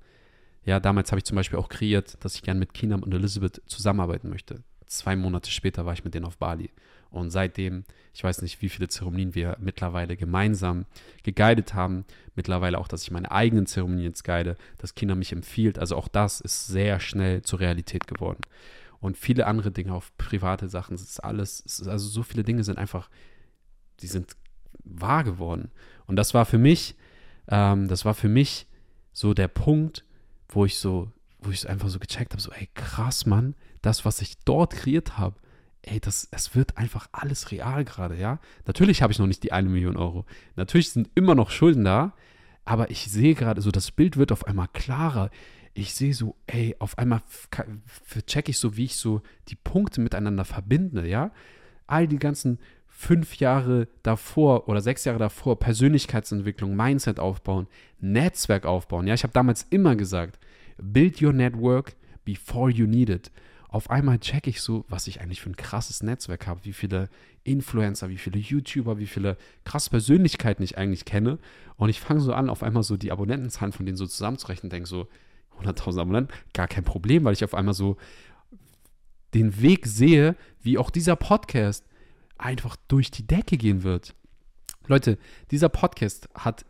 Ja, 0.66 0.80
damals 0.80 1.12
habe 1.12 1.20
ich 1.20 1.26
zum 1.26 1.36
Beispiel 1.36 1.60
auch 1.60 1.70
kreiert, 1.70 2.18
dass 2.24 2.36
ich 2.36 2.42
gerne 2.42 2.60
mit 2.60 2.74
Kinam 2.74 3.04
und 3.04 3.14
Elizabeth 3.14 3.62
zusammenarbeiten 3.66 4.30
möchte. 4.30 4.64
Zwei 4.88 5.16
Monate 5.16 5.52
später 5.52 5.86
war 5.86 5.94
ich 5.94 6.04
mit 6.04 6.14
denen 6.14 6.26
auf 6.26 6.38
Bali. 6.38 6.70
Und 7.10 7.30
seitdem, 7.30 7.84
ich 8.14 8.24
weiß 8.24 8.42
nicht, 8.42 8.62
wie 8.62 8.70
viele 8.70 8.88
Zeremonien 8.88 9.36
wir 9.36 9.58
mittlerweile 9.60 10.18
gemeinsam 10.18 10.86
geguidet 11.22 11.74
haben. 11.74 12.06
Mittlerweile 12.36 12.80
auch, 12.80 12.88
dass 12.88 13.04
ich 13.04 13.12
meine 13.12 13.32
eigenen 13.32 13.68
Zeremonien 13.68 14.06
jetzt 14.06 14.24
guide, 14.24 14.58
dass 14.78 14.96
Kinam 14.96 15.20
mich 15.20 15.32
empfiehlt. 15.32 15.78
Also 15.78 15.96
auch 15.96 16.08
das 16.08 16.42
ist 16.42 16.68
sehr 16.68 17.00
schnell 17.00 17.44
zur 17.44 17.60
Realität 17.60 18.08
geworden. 18.08 18.42
Und 19.00 19.18
viele 19.18 19.48
andere 19.48 19.70
Dinge, 19.70 19.94
auf 19.94 20.16
private 20.18 20.70
Sachen, 20.70 20.96
es 20.96 21.02
ist 21.02 21.20
alles, 21.20 21.62
es 21.66 21.82
ist 21.82 21.88
also 21.88 22.08
so 22.08 22.24
viele 22.24 22.44
Dinge 22.44 22.64
sind 22.64 22.78
einfach, 22.78 23.10
die 24.00 24.08
sind 24.08 24.36
wahr 24.84 25.24
geworden. 25.24 25.72
Und 26.06 26.16
das 26.16 26.34
war 26.34 26.46
für 26.46 26.58
mich, 26.58 26.96
ähm, 27.48 27.88
das 27.88 28.06
war 28.06 28.14
für 28.14 28.30
mich 28.30 28.68
so 29.12 29.34
der 29.34 29.48
Punkt, 29.48 30.06
wo 30.50 30.66
ich 30.66 30.80
so, 30.80 31.12
wo 31.40 31.52
ich 31.52 31.68
einfach 31.70 31.90
so 31.90 32.00
gecheckt 32.00 32.34
habe, 32.34 32.42
so, 32.42 32.52
ey, 32.52 32.70
krass, 32.74 33.26
Mann, 33.26 33.56
das, 33.82 34.06
was 34.06 34.22
ich 34.22 34.38
dort 34.46 34.74
kreiert 34.74 35.18
habe, 35.18 35.36
ey, 35.84 36.00
das, 36.00 36.28
es 36.32 36.56
wird 36.56 36.78
einfach 36.78 37.08
alles 37.12 37.52
real 37.52 37.84
gerade, 37.84 38.18
ja. 38.18 38.40
Natürlich 38.66 39.02
habe 39.02 39.12
ich 39.12 39.20
noch 39.20 39.28
nicht 39.28 39.44
die 39.44 39.52
eine 39.52 39.70
Million 39.70 39.98
Euro. 39.98 40.26
Natürlich 40.56 40.92
sind 40.92 41.10
immer 41.16 41.36
noch 41.36 41.52
Schulden 41.52 41.84
da, 41.84 42.14
aber 42.66 42.90
ich 42.90 43.12
sehe 43.12 43.36
gerade 43.36 43.62
so, 43.62 43.72
das 43.72 43.92
Bild 43.92 44.18
wird 44.18 44.32
auf 44.32 44.48
einmal 44.48 44.70
klarer. 44.72 45.30
Ich 45.74 45.94
sehe 45.94 46.14
so, 46.14 46.36
ey, 46.48 46.76
auf 46.80 46.98
einmal 46.98 47.22
check 48.26 48.48
ich 48.48 48.58
so, 48.58 48.78
wie 48.78 48.86
ich 48.86 48.96
so 48.96 49.22
die 49.50 49.56
Punkte 49.56 50.02
miteinander 50.02 50.46
verbinde, 50.46 51.08
ja. 51.08 51.32
All 51.88 52.08
die 52.08 52.20
ganzen 52.20 52.60
fünf 53.04 53.36
Jahre 53.36 53.90
davor 54.02 54.70
oder 54.70 54.82
sechs 54.82 55.04
Jahre 55.04 55.20
davor 55.20 55.60
Persönlichkeitsentwicklung, 55.60 56.76
Mindset 56.76 57.20
aufbauen, 57.20 57.68
Netzwerk 58.00 58.66
aufbauen. 58.66 59.08
Ja, 59.08 59.14
ich 59.14 59.24
habe 59.24 59.34
damals 59.34 59.68
immer 59.70 59.96
gesagt, 59.98 60.40
build 60.78 61.22
your 61.22 61.34
network 61.34 61.96
before 62.24 62.72
you 62.72 62.88
need 62.88 63.10
it. 63.10 63.32
Auf 63.68 63.90
einmal 63.90 64.20
checke 64.20 64.50
ich 64.50 64.62
so, 64.62 64.86
was 64.88 65.08
ich 65.08 65.20
eigentlich 65.20 65.42
für 65.42 65.50
ein 65.50 65.58
krasses 65.58 66.02
Netzwerk 66.02 66.48
habe, 66.48 66.64
wie 66.64 66.74
viele 66.74 67.10
Influencer, 67.44 68.08
wie 68.10 68.18
viele 68.18 68.40
YouTuber, 68.40 69.00
wie 69.00 69.08
viele 69.08 69.36
krasse 69.66 69.90
Persönlichkeiten 69.90 70.64
ich 70.64 70.78
eigentlich 70.78 71.04
kenne. 71.04 71.40
Und 71.76 71.90
ich 71.90 72.00
fange 72.00 72.22
so 72.22 72.34
an, 72.34 72.50
auf 72.50 72.64
einmal 72.64 72.84
so 72.84 72.96
die 72.96 73.12
Abonnentenzahlen 73.12 73.74
von 73.74 73.86
denen 73.86 73.98
so 73.98 74.08
zusammenzurechnen 74.08 74.70
denke 74.70 74.88
so, 74.88 75.08
100.000 75.62 76.00
Abonnenten, 76.00 76.34
gar 76.54 76.68
kein 76.68 76.84
Problem, 76.84 77.26
weil 77.26 77.34
ich 77.34 77.44
auf 77.44 77.54
einmal 77.54 77.74
so 77.74 77.98
den 79.34 79.62
Weg 79.62 79.88
sehe, 79.88 80.36
wie 80.62 80.78
auch 80.78 80.90
dieser 80.90 81.16
Podcast 81.16 81.86
einfach 82.38 82.76
durch 82.88 83.12
die 83.12 83.26
Decke 83.26 83.58
gehen 83.58 83.84
wird. 83.84 84.16
Leute, 84.88 85.18
dieser 85.52 85.70
Podcast 85.70 86.30
hat 86.34 86.66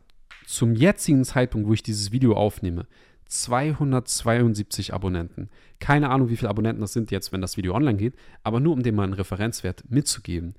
zum 0.45 0.75
jetzigen 0.75 1.23
Zeitpunkt, 1.23 1.67
wo 1.67 1.73
ich 1.73 1.83
dieses 1.83 2.11
Video 2.11 2.35
aufnehme, 2.35 2.85
272 3.27 4.93
Abonnenten. 4.93 5.49
Keine 5.79 6.09
Ahnung, 6.09 6.29
wie 6.29 6.37
viele 6.37 6.49
Abonnenten 6.49 6.81
das 6.81 6.93
sind 6.93 7.09
jetzt, 7.09 7.31
wenn 7.31 7.41
das 7.41 7.57
Video 7.57 7.73
online 7.73 7.97
geht, 7.97 8.15
aber 8.43 8.59
nur 8.59 8.73
um 8.73 8.83
dem 8.83 8.95
mal 8.95 9.03
einen 9.03 9.13
Referenzwert 9.13 9.89
mitzugeben. 9.89 10.53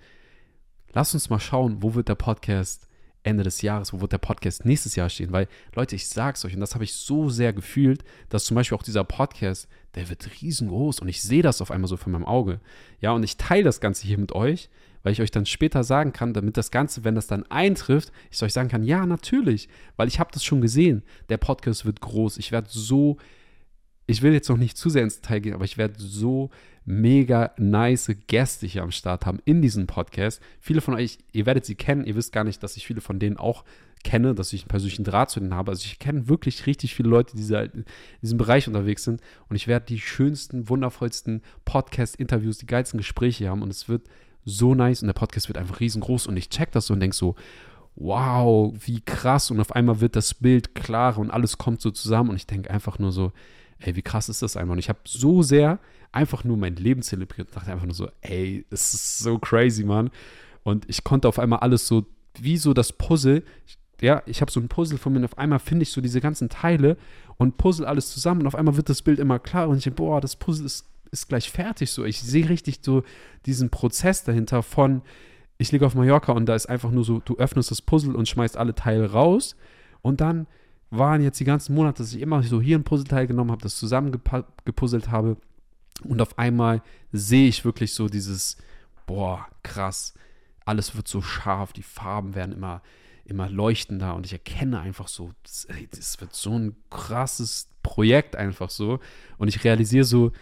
Lass 0.93 1.15
uns 1.15 1.31
mal 1.31 1.41
schauen, 1.41 1.83
wo 1.83 1.95
wird 1.95 2.09
der 2.09 2.15
Podcast 2.15 2.89
Ende 3.23 3.43
des 3.43 3.63
Jahres, 3.63 3.93
wo 3.93 4.01
wird 4.01 4.13
der 4.13 4.19
Podcast 4.19 4.65
nächstes 4.65 4.97
Jahr 4.97 5.09
stehen? 5.09 5.33
Weil, 5.33 5.49
Leute, 5.75 5.97
ich 5.97 6.09
sag's 6.09 6.45
euch, 6.45 6.55
und 6.55 6.61
das 6.61 6.75
habe 6.75 6.85
ich 6.85 6.93
so 6.93 7.29
sehr 7.29 7.53
gefühlt, 7.53 8.05
dass 8.29 8.45
zum 8.45 8.55
Beispiel 8.55 8.77
auch 8.77 8.83
dieser 8.83 9.05
Podcast, 9.05 9.67
der 9.95 10.09
wird 10.09 10.29
riesengroß 10.43 11.01
und 11.01 11.09
ich 11.09 11.23
sehe 11.23 11.43
das 11.43 11.63
auf 11.63 11.71
einmal 11.71 11.89
so 11.89 11.97
von 11.97 12.13
meinem 12.13 12.27
Auge. 12.27 12.61
Ja, 13.01 13.13
und 13.13 13.23
ich 13.23 13.37
teile 13.37 13.65
das 13.65 13.81
Ganze 13.81 14.07
hier 14.07 14.19
mit 14.19 14.33
euch, 14.33 14.69
weil 15.05 15.13
ich 15.13 15.21
euch 15.21 15.31
dann 15.31 15.47
später 15.47 15.85
sagen 15.85 16.13
kann, 16.13 16.35
damit 16.35 16.57
das 16.57 16.73
Ganze, 16.73 17.05
wenn 17.05 17.15
das 17.15 17.29
dann 17.29 17.45
eintrifft, 17.51 18.11
ich 18.33 18.43
euch 18.43 18.53
sagen 18.53 18.69
kann, 18.69 18.83
ja, 18.83 19.07
natürlich, 19.07 19.69
weil 19.97 20.09
ich 20.09 20.19
habe 20.19 20.31
das 20.33 20.43
schon 20.43 20.61
gesehen. 20.61 21.05
Der 21.29 21.37
Podcast 21.37 21.85
wird 21.85 22.01
groß. 22.01 22.39
Ich 22.39 22.51
werde 22.51 22.69
so, 22.71 23.19
ich 24.07 24.23
will 24.23 24.33
jetzt 24.33 24.49
noch 24.49 24.57
nicht 24.57 24.77
zu 24.77 24.91
sehr 24.91 25.03
ins 25.03 25.21
Detail 25.21 25.41
gehen, 25.41 25.55
aber 25.55 25.65
ich 25.65 25.79
werde 25.79 25.95
so 25.99 26.51
mega 26.87 27.53
nice 27.59 28.11
Gäste 28.27 28.67
hier 28.67 28.83
am 28.83 28.91
Start 28.91 29.27
haben 29.27 29.41
in 29.45 29.63
diesem 29.63 29.87
Podcast. 29.87 30.41
Viele 30.61 30.81
von 30.81 30.95
euch, 30.95 31.19
ihr 31.33 31.47
werdet 31.47 31.65
sie 31.65 31.77
kennen, 31.77 32.05
ihr 32.05 32.17
wisst 32.17 32.33
gar 32.33 32.45
nicht, 32.45 32.63
dass 32.63 32.77
ich 32.77 32.87
viele 32.87 33.01
von 33.01 33.19
denen 33.19 33.37
auch 33.37 33.65
kenne, 34.05 34.35
dass 34.35 34.53
ich 34.53 34.63
einen 34.63 34.69
persönlichen 34.69 35.05
Draht 35.05 35.31
zu 35.31 35.41
denen 35.41 35.55
habe. 35.55 35.71
Also 35.71 35.85
ich 35.85 35.99
kenne 35.99 36.29
wirklich 36.29 36.67
richtig 36.67 36.95
viele 36.95 37.09
Leute, 37.09 37.37
die 37.37 37.43
in 37.43 37.85
diesem 38.23 38.39
Bereich 38.39 38.69
unterwegs 38.69 39.05
sind. 39.05 39.21
Und 39.49 39.57
ich 39.57 39.67
werde 39.67 39.87
die 39.87 40.01
schönsten, 40.01 40.69
wundervollsten 40.69 41.43
Podcast-Interviews, 41.65 42.59
die 42.59 42.67
geilsten 42.67 42.99
Gespräche 42.99 43.49
haben. 43.49 43.63
Und 43.63 43.71
es 43.71 43.89
wird 43.89 44.09
so 44.45 44.75
nice 44.75 45.03
und 45.03 45.07
der 45.07 45.15
Podcast 45.15 45.49
wird 45.49 45.59
einfach 45.59 45.81
riesengroß. 45.81 46.27
Und 46.27 46.37
ich 46.37 46.49
check 46.49 46.73
das 46.73 46.87
so 46.87 46.95
und 46.95 47.01
denke 47.01 47.17
so, 47.17 47.35
wow, 47.97 48.73
wie 48.85 49.01
krass. 49.01 49.51
Und 49.51 49.61
auf 49.61 49.73
einmal 49.73 50.01
wird 50.01 50.17
das 50.17 50.35
Bild 50.35 50.75
klarer 50.75 51.19
und 51.19 51.31
alles 51.31 51.59
kommt 51.59 51.81
so 51.81 51.91
zusammen. 51.91 52.31
Und 52.31 52.37
ich 52.37 52.47
denke 52.47 52.71
einfach 52.71 52.99
nur 52.99 53.13
so, 53.13 53.33
ey, 53.79 53.97
wie 53.97 54.03
krass 54.03 54.29
ist 54.29 54.43
das 54.43 54.57
einfach? 54.57 54.73
Und 54.73 54.79
ich 54.79 54.89
habe 54.89 55.01
so 55.05 55.43
sehr 55.43 55.79
einfach 56.13 56.45
nur 56.45 56.57
mein 56.57 56.77
Leben 56.77 57.03
zelebriert 57.03 57.49
und 57.49 57.57
dachte 57.57 57.73
einfach 57.73 57.87
nur 57.87 57.95
so, 57.95 58.09
ey, 58.21 58.65
es 58.71 58.95
ist 58.95 59.19
so 59.19 59.39
crazy, 59.39 59.85
Mann. 59.85 60.11
Und 60.63 60.89
ich 60.89 61.05
konnte 61.05 61.29
auf 61.29 61.39
einmal 61.39 61.59
alles 61.61 61.87
so, 61.87 62.07
wie 62.39 62.57
so 62.57 62.73
das 62.73 62.93
Puzzle, 62.93 63.43
ja, 64.01 64.23
ich 64.27 64.41
habe 64.41 64.51
so 64.51 64.61
ein 64.61 64.69
Puzzle 64.69 64.99
von 64.99 65.13
mir 65.13 65.21
und 65.21 65.25
auf 65.25 65.39
einmal 65.39 65.59
finde 65.59 65.85
ich 65.85 65.91
so 65.91 66.01
diese 66.01 66.21
ganzen 66.21 66.49
Teile 66.49 66.97
und 67.37 67.57
puzzle 67.57 67.87
alles 67.87 68.11
zusammen 68.11 68.43
und 68.43 68.47
auf 68.47 68.55
einmal 68.55 68.77
wird 68.77 68.89
das 68.89 69.03
Bild 69.03 69.19
immer 69.19 69.39
klarer 69.39 69.69
und 69.69 69.79
ich 69.79 69.85
denke, 69.85 69.97
boah, 69.97 70.21
das 70.21 70.37
Puzzle 70.37 70.67
ist, 70.67 70.87
ist 71.15 71.29
gleich 71.29 71.51
fertig 71.51 71.91
so. 71.91 72.05
Ich 72.05 72.21
sehe 72.21 72.49
richtig 72.49 72.81
so 72.83 73.03
diesen 73.47 73.71
Prozess 73.71 74.25
dahinter 74.25 74.63
von, 74.63 75.03
ich 75.57 75.73
liege 75.73 75.87
auf 75.87 75.95
Mallorca 75.95 76.33
und 76.33 76.47
da 76.47 76.55
ist 76.55 76.67
einfach 76.67 76.91
nur 76.91 77.05
so, 77.05 77.21
du 77.21 77.37
öffnest 77.37 77.71
das 77.71 77.81
Puzzle 77.81 78.15
und 78.15 78.29
schmeißt 78.29 78.57
alle 78.57 78.75
Teile 78.75 79.13
raus. 79.13 79.57
Und 80.03 80.21
dann 80.21 80.47
waren 80.91 81.23
jetzt 81.23 81.41
die 81.41 81.45
ganzen 81.45 81.75
Monate, 81.75 82.03
dass 82.03 82.13
ich 82.13 82.21
immer 82.21 82.43
so 82.43 82.61
hier 82.61 82.79
ein 82.79 82.85
Puzzleteil 82.85 83.27
genommen 83.27 83.51
habe, 83.51 83.63
das 83.63 83.77
zusammengepuzzelt 83.77 85.11
habe. 85.11 85.37
Und 86.03 86.21
auf 86.21 86.39
einmal 86.39 86.83
sehe 87.13 87.49
ich 87.49 87.65
wirklich 87.65 87.95
so 87.95 88.09
dieses, 88.09 88.57
boah, 89.07 89.47
krass, 89.63 90.15
alles 90.65 90.97
wird 90.97 91.09
so 91.09 91.23
scharf, 91.23 91.73
die 91.73 91.83
Farben 91.83 92.35
werden 92.35 92.53
immer, 92.53 92.83
immer 93.25 93.49
leuchtender 93.49 94.15
und 94.15 94.27
ich 94.27 94.33
erkenne 94.33 94.81
einfach 94.81 95.09
so, 95.09 95.31
das, 95.43 95.69
das 95.91 96.21
wird 96.21 96.35
so 96.35 96.59
ein 96.59 96.77
krasses 96.91 97.69
Projekt 97.83 98.35
einfach 98.35 98.71
so. 98.71 98.99
Und 99.39 99.49
ich 99.49 99.63
realisiere 99.63 100.05
so, 100.05 100.33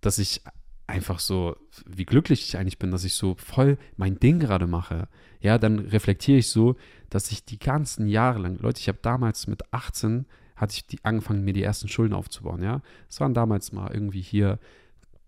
dass 0.00 0.18
ich 0.18 0.42
einfach 0.86 1.18
so, 1.18 1.56
wie 1.86 2.06
glücklich 2.06 2.48
ich 2.48 2.56
eigentlich 2.56 2.78
bin, 2.78 2.90
dass 2.90 3.04
ich 3.04 3.14
so 3.14 3.36
voll 3.36 3.78
mein 3.96 4.18
Ding 4.18 4.38
gerade 4.40 4.66
mache. 4.66 5.08
Ja, 5.40 5.58
dann 5.58 5.78
reflektiere 5.78 6.38
ich 6.38 6.48
so, 6.48 6.76
dass 7.10 7.30
ich 7.30 7.44
die 7.44 7.58
ganzen 7.58 8.08
Jahre 8.08 8.38
lang, 8.38 8.58
Leute, 8.58 8.80
ich 8.80 8.88
habe 8.88 8.98
damals 9.02 9.46
mit 9.46 9.72
18 9.72 10.26
hatte 10.56 10.74
ich 10.74 10.86
die, 10.86 10.98
angefangen, 11.04 11.44
mir 11.44 11.52
die 11.52 11.62
ersten 11.62 11.88
Schulden 11.88 12.14
aufzubauen, 12.14 12.62
ja. 12.62 12.82
Es 13.08 13.20
waren 13.20 13.34
damals 13.34 13.72
mal 13.72 13.92
irgendwie 13.92 14.22
hier 14.22 14.58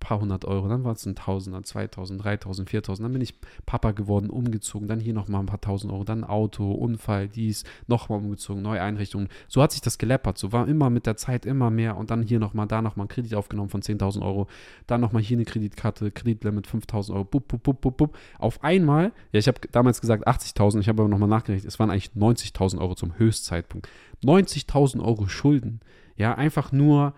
paar 0.01 0.21
hundert 0.21 0.45
Euro, 0.45 0.69
dann 0.69 0.83
war 0.83 0.93
es 0.93 1.07
ein 1.07 1.15
Tausender, 1.15 1.63
2000, 1.63 2.25
3000, 2.25 2.69
4000, 2.69 3.05
dann 3.05 3.13
bin 3.13 3.23
ich 3.23 3.35
Papa 3.67 3.93
geworden, 3.93 4.31
umgezogen, 4.31 4.89
dann 4.89 4.99
hier 4.99 5.15
nochmal 5.15 5.43
ein 5.43 5.47
paar 5.47 5.61
tausend 5.61 5.93
Euro, 5.93 6.05
dann 6.05 6.25
Auto, 6.25 6.73
Unfall, 6.73 7.29
dies, 7.29 7.65
nochmal 7.87 8.19
umgezogen, 8.19 8.63
neue 8.63 8.83
Einrichtungen. 8.83 9.29
So 9.47 9.63
hat 9.63 9.73
sich 9.73 9.81
das 9.81 9.99
geleppert, 9.99 10.39
so 10.39 10.53
war 10.53 10.67
immer 10.67 10.91
mit 10.91 11.07
der 11.07 11.17
Zeit 11.17 11.47
immer 11.47 11.71
mehr 11.71 11.97
und 11.97 12.11
dann 12.11 12.23
hier 12.23 12.41
nochmal, 12.41 12.67
da 12.67 12.83
nochmal 12.83 13.07
ein 13.07 13.09
Kredit 13.09 13.35
aufgenommen 13.35 13.69
von 13.69 13.83
10.000 13.83 14.23
Euro, 14.23 14.49
dann 14.87 15.01
nochmal 15.01 15.23
hier 15.23 15.37
eine 15.37 15.45
Kreditkarte, 15.45 16.11
Kreditlimit 16.11 16.67
5.000 16.67 17.13
Euro, 17.13 17.25
bup, 17.25 17.47
bup, 17.47 17.63
bup, 17.63 17.81
bup, 17.81 17.97
bup. 17.97 18.19
Auf 18.39 18.65
einmal, 18.65 19.13
ja, 19.33 19.39
ich 19.39 19.47
habe 19.47 19.61
damals 19.71 20.01
gesagt 20.01 20.27
80.000, 20.27 20.81
ich 20.81 20.89
habe 20.89 21.03
aber 21.03 21.11
nochmal 21.11 21.29
nachgerechnet, 21.29 21.69
es 21.69 21.79
waren 21.79 21.91
eigentlich 21.91 22.11
90.000 22.17 22.81
Euro 22.81 22.95
zum 22.95 23.17
Höchstzeitpunkt. 23.19 23.89
90.000 24.25 25.03
Euro 25.05 25.29
Schulden, 25.29 25.81
ja, 26.17 26.35
einfach 26.35 26.73
nur, 26.73 27.15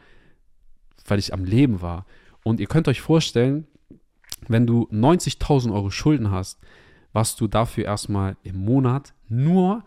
weil 1.07 1.19
ich 1.19 1.33
am 1.33 1.45
Leben 1.45 1.81
war. 1.81 2.07
Und 2.43 2.61
ihr 2.61 2.67
könnt 2.67 2.89
euch 2.89 3.01
vorstellen, 3.01 3.67
wenn 4.49 4.67
du 4.67 4.89
90.000 4.91 5.73
Euro 5.73 5.91
Schulden 5.91 6.31
hast, 6.31 6.59
was 7.13 7.37
du 7.37 7.47
dafür 7.47 7.85
erstmal 7.85 8.37
im 8.43 8.65
Monat 8.65 9.15
nur, 9.29 9.85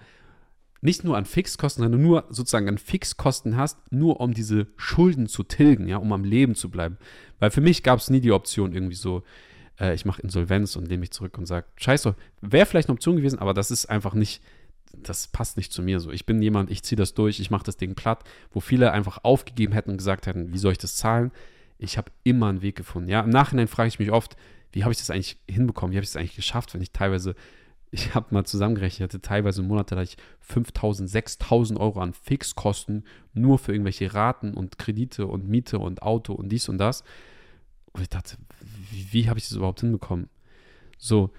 nicht 0.81 1.03
nur 1.03 1.17
an 1.17 1.25
Fixkosten, 1.25 1.83
sondern 1.83 2.01
nur 2.01 2.25
sozusagen 2.29 2.69
an 2.69 2.77
Fixkosten 2.77 3.57
hast, 3.57 3.79
nur 3.91 4.21
um 4.21 4.33
diese 4.33 4.67
Schulden 4.77 5.27
zu 5.27 5.43
tilgen, 5.43 5.87
ja, 5.87 5.97
um 5.97 6.13
am 6.13 6.23
Leben 6.23 6.55
zu 6.55 6.69
bleiben. 6.69 6.97
Weil 7.39 7.51
für 7.51 7.61
mich 7.61 7.83
gab 7.83 7.99
es 7.99 8.09
nie 8.09 8.21
die 8.21 8.31
Option 8.31 8.73
irgendwie 8.73 8.95
so, 8.95 9.23
äh, 9.79 9.95
ich 9.95 10.05
mache 10.05 10.21
Insolvenz 10.21 10.75
und 10.75 10.87
nehme 10.87 11.01
mich 11.01 11.11
zurück 11.11 11.37
und 11.37 11.47
sage, 11.47 11.65
scheiße, 11.77 12.15
wäre 12.41 12.65
vielleicht 12.65 12.87
eine 12.87 12.93
Option 12.93 13.17
gewesen, 13.17 13.39
aber 13.39 13.53
das 13.53 13.71
ist 13.71 13.87
einfach 13.87 14.13
nicht, 14.13 14.41
das 14.93 15.27
passt 15.27 15.57
nicht 15.57 15.73
zu 15.73 15.81
mir 15.81 15.99
so. 15.99 16.11
Ich 16.11 16.25
bin 16.25 16.41
jemand, 16.41 16.69
ich 16.69 16.83
ziehe 16.83 16.97
das 16.97 17.15
durch, 17.15 17.39
ich 17.39 17.51
mache 17.51 17.65
das 17.65 17.77
Ding 17.77 17.95
platt, 17.95 18.23
wo 18.51 18.59
viele 18.59 18.91
einfach 18.91 19.19
aufgegeben 19.23 19.73
hätten 19.73 19.89
und 19.89 19.97
gesagt 19.97 20.27
hätten, 20.27 20.53
wie 20.53 20.57
soll 20.59 20.73
ich 20.73 20.77
das 20.77 20.95
zahlen? 20.95 21.31
Ich 21.77 21.97
habe 21.97 22.11
immer 22.23 22.47
einen 22.47 22.61
Weg 22.61 22.75
gefunden. 22.75 23.09
Ja, 23.09 23.21
im 23.21 23.29
Nachhinein 23.29 23.67
frage 23.67 23.87
ich 23.87 23.99
mich 23.99 24.11
oft, 24.11 24.35
wie 24.71 24.83
habe 24.83 24.91
ich 24.91 24.99
das 24.99 25.09
eigentlich 25.09 25.37
hinbekommen? 25.49 25.93
Wie 25.93 25.97
habe 25.97 26.03
ich 26.03 26.11
das 26.11 26.17
eigentlich 26.17 26.35
geschafft, 26.35 26.73
wenn 26.73 26.81
ich 26.81 26.91
teilweise, 26.91 27.35
ich 27.91 28.13
habe 28.15 28.33
mal 28.33 28.45
zusammengerechnet, 28.45 29.09
hatte 29.09 29.21
teilweise 29.21 29.61
Monate, 29.61 29.95
da 29.95 30.01
ich 30.01 30.17
5.000, 30.49 31.09
6.000 31.09 31.77
Euro 31.79 32.01
an 32.01 32.13
Fixkosten 32.13 33.05
nur 33.33 33.57
für 33.57 33.71
irgendwelche 33.71 34.13
Raten 34.13 34.53
und 34.53 34.77
Kredite 34.77 35.27
und 35.27 35.47
Miete 35.47 35.79
und 35.79 36.01
Auto 36.01 36.33
und 36.33 36.49
dies 36.49 36.69
und 36.69 36.77
das. 36.77 37.03
Und 37.93 38.01
ich 38.01 38.09
dachte, 38.09 38.37
wie, 38.91 39.13
wie 39.13 39.29
habe 39.29 39.39
ich 39.39 39.47
das 39.47 39.57
überhaupt 39.57 39.79
hinbekommen? 39.79 40.29
So, 40.97 41.31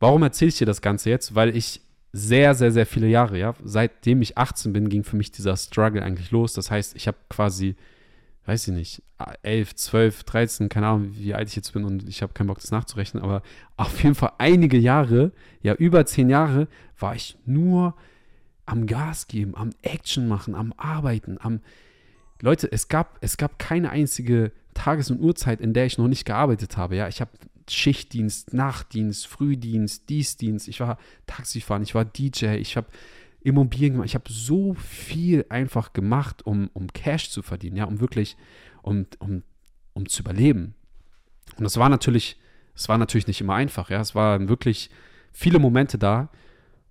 warum 0.00 0.22
erzähle 0.22 0.48
ich 0.48 0.58
dir 0.58 0.66
das 0.66 0.82
Ganze 0.82 1.10
jetzt? 1.10 1.34
Weil 1.34 1.56
ich 1.56 1.80
sehr, 2.12 2.54
sehr, 2.54 2.72
sehr 2.72 2.86
viele 2.86 3.06
Jahre, 3.06 3.38
ja, 3.38 3.54
seitdem 3.62 4.20
ich 4.20 4.36
18 4.36 4.72
bin, 4.72 4.88
ging 4.88 5.04
für 5.04 5.16
mich 5.16 5.30
dieser 5.30 5.56
Struggle 5.56 6.02
eigentlich 6.02 6.32
los. 6.32 6.54
Das 6.54 6.70
heißt, 6.70 6.96
ich 6.96 7.06
habe 7.06 7.18
quasi 7.28 7.76
weiß 8.46 8.68
ich 8.68 8.74
nicht, 8.74 9.02
11, 9.42 9.74
12, 9.74 10.24
13, 10.24 10.68
keine 10.68 10.88
Ahnung, 10.88 11.10
wie 11.12 11.34
alt 11.34 11.48
ich 11.48 11.56
jetzt 11.56 11.72
bin 11.72 11.84
und 11.84 12.08
ich 12.08 12.22
habe 12.22 12.32
keinen 12.32 12.46
Bock, 12.46 12.60
das 12.60 12.70
nachzurechnen, 12.70 13.22
aber 13.22 13.42
auf 13.76 14.02
jeden 14.02 14.14
Fall 14.14 14.32
einige 14.38 14.78
Jahre, 14.78 15.32
ja, 15.62 15.74
über 15.74 16.06
zehn 16.06 16.30
Jahre, 16.30 16.68
war 16.98 17.14
ich 17.14 17.36
nur 17.44 17.94
am 18.66 18.86
Gas 18.86 19.26
geben, 19.26 19.56
am 19.56 19.70
Action 19.82 20.28
machen, 20.28 20.54
am 20.54 20.72
Arbeiten, 20.76 21.38
am. 21.40 21.60
Leute, 22.40 22.70
es 22.72 22.88
gab, 22.88 23.18
es 23.20 23.36
gab 23.36 23.58
keine 23.58 23.90
einzige 23.90 24.52
Tages- 24.72 25.10
und 25.10 25.20
Uhrzeit, 25.20 25.60
in 25.60 25.74
der 25.74 25.86
ich 25.86 25.98
noch 25.98 26.08
nicht 26.08 26.24
gearbeitet 26.24 26.76
habe. 26.76 26.96
Ja, 26.96 27.08
ich 27.08 27.20
habe 27.20 27.30
Schichtdienst, 27.68 28.54
Nachtdienst, 28.54 29.26
Frühdienst, 29.26 30.08
Dienstdienst, 30.08 30.68
ich 30.68 30.80
war 30.80 30.98
Taxifahren, 31.26 31.82
ich 31.82 31.94
war 31.94 32.04
DJ, 32.04 32.56
ich 32.56 32.76
habe 32.76 32.86
Immobilien 33.42 33.92
gemacht. 33.92 34.08
Ich 34.08 34.14
habe 34.14 34.30
so 34.30 34.74
viel 34.74 35.46
einfach 35.48 35.92
gemacht, 35.92 36.44
um, 36.46 36.70
um 36.72 36.92
Cash 36.92 37.30
zu 37.30 37.42
verdienen, 37.42 37.76
ja, 37.76 37.84
um 37.84 38.00
wirklich, 38.00 38.36
um, 38.82 39.06
um, 39.18 39.42
um 39.92 40.08
zu 40.08 40.22
überleben. 40.22 40.74
Und 41.56 41.64
das 41.64 41.76
war 41.76 41.88
natürlich, 41.88 42.38
es 42.74 42.88
war 42.88 42.98
natürlich 42.98 43.26
nicht 43.26 43.40
immer 43.40 43.54
einfach, 43.54 43.90
ja. 43.90 44.00
Es 44.00 44.14
waren 44.14 44.48
wirklich 44.48 44.90
viele 45.32 45.58
Momente 45.58 45.98
da, 45.98 46.30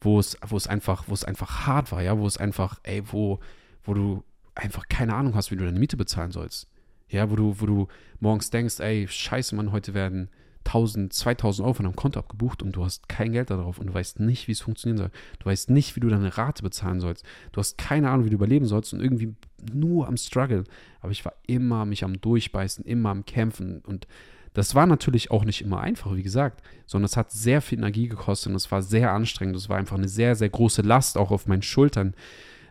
wo 0.02 0.20
es, 0.20 0.38
wo 0.48 0.58
es 0.58 0.68
einfach, 0.68 1.06
wo 1.08 1.14
es 1.14 1.24
einfach 1.24 1.68
hart 1.68 1.92
war, 1.92 2.02
ja, 2.02 2.18
wo 2.18 2.26
es 2.26 2.38
einfach, 2.38 2.80
ey, 2.84 3.04
wo, 3.12 3.40
wo 3.84 3.94
du 3.94 4.24
einfach 4.56 4.88
keine 4.90 5.16
Ahnung 5.16 5.36
hast, 5.36 5.52
wie 5.52 5.56
du 5.56 5.66
deine 5.66 5.80
Miete 5.80 5.98
bezahlen 5.98 6.32
sollst. 6.32 6.68
Ja, 7.10 7.30
wo 7.32 7.36
du, 7.36 7.60
wo 7.60 7.66
du 7.66 7.88
morgens 8.20 8.50
denkst, 8.50 8.80
ey, 8.80 9.08
scheiße, 9.08 9.56
Mann, 9.56 9.72
heute 9.72 9.94
werden 9.94 10.30
1000, 10.70 11.12
2000 11.12 11.66
Euro 11.66 11.74
von 11.74 11.86
deinem 11.86 11.96
Konto 11.96 12.20
abgebucht 12.20 12.62
und 12.62 12.74
du 12.76 12.86
hast 12.86 13.10
kein 13.10 13.32
Geld 13.32 13.50
darauf 13.50 13.80
und 13.80 13.88
du 13.88 13.94
weißt 13.94 14.20
nicht, 14.20 14.48
wie 14.48 14.52
es 14.52 14.62
funktionieren 14.62 14.98
soll. 14.98 15.12
Du 15.40 15.46
weißt 15.46 15.70
nicht, 15.72 15.96
wie 15.96 16.00
du 16.00 16.10
deine 16.10 16.38
Rate 16.38 16.62
bezahlen 16.62 17.00
sollst. 17.00 17.26
Du 17.52 17.60
hast 17.60 17.78
keine 17.78 18.10
Ahnung, 18.10 18.26
wie 18.26 18.30
du 18.30 18.36
überleben 18.36 18.66
sollst 18.66 18.94
und 18.94 19.02
irgendwie 19.02 19.36
nur 19.74 20.08
am 20.08 20.16
Struggle. 20.16 20.64
Aber 21.02 21.12
ich 21.12 21.26
war 21.26 21.34
immer 21.48 21.86
mich 21.86 22.04
am 22.04 22.22
Durchbeißen, 22.22 22.86
immer 22.86 23.10
am 23.10 23.26
Kämpfen 23.26 23.80
und 23.80 24.08
das 24.54 24.74
war 24.76 24.88
natürlich 24.88 25.32
auch 25.32 25.46
nicht 25.46 25.62
immer 25.62 25.80
einfach, 25.80 26.16
wie 26.16 26.24
gesagt, 26.24 26.64
sondern 26.86 27.06
es 27.06 27.18
hat 27.18 27.32
sehr 27.32 27.62
viel 27.62 27.78
Energie 27.78 28.08
gekostet 28.08 28.50
und 28.50 28.56
es 28.56 28.72
war 28.72 28.82
sehr 28.82 29.12
anstrengend. 29.12 29.56
Es 29.56 29.70
war 29.70 29.78
einfach 29.78 29.98
eine 29.98 30.08
sehr, 30.08 30.36
sehr 30.36 30.50
große 30.50 30.82
Last 30.82 31.18
auch 31.18 31.32
auf 31.32 31.48
meinen 31.48 31.62
Schultern, 31.62 32.16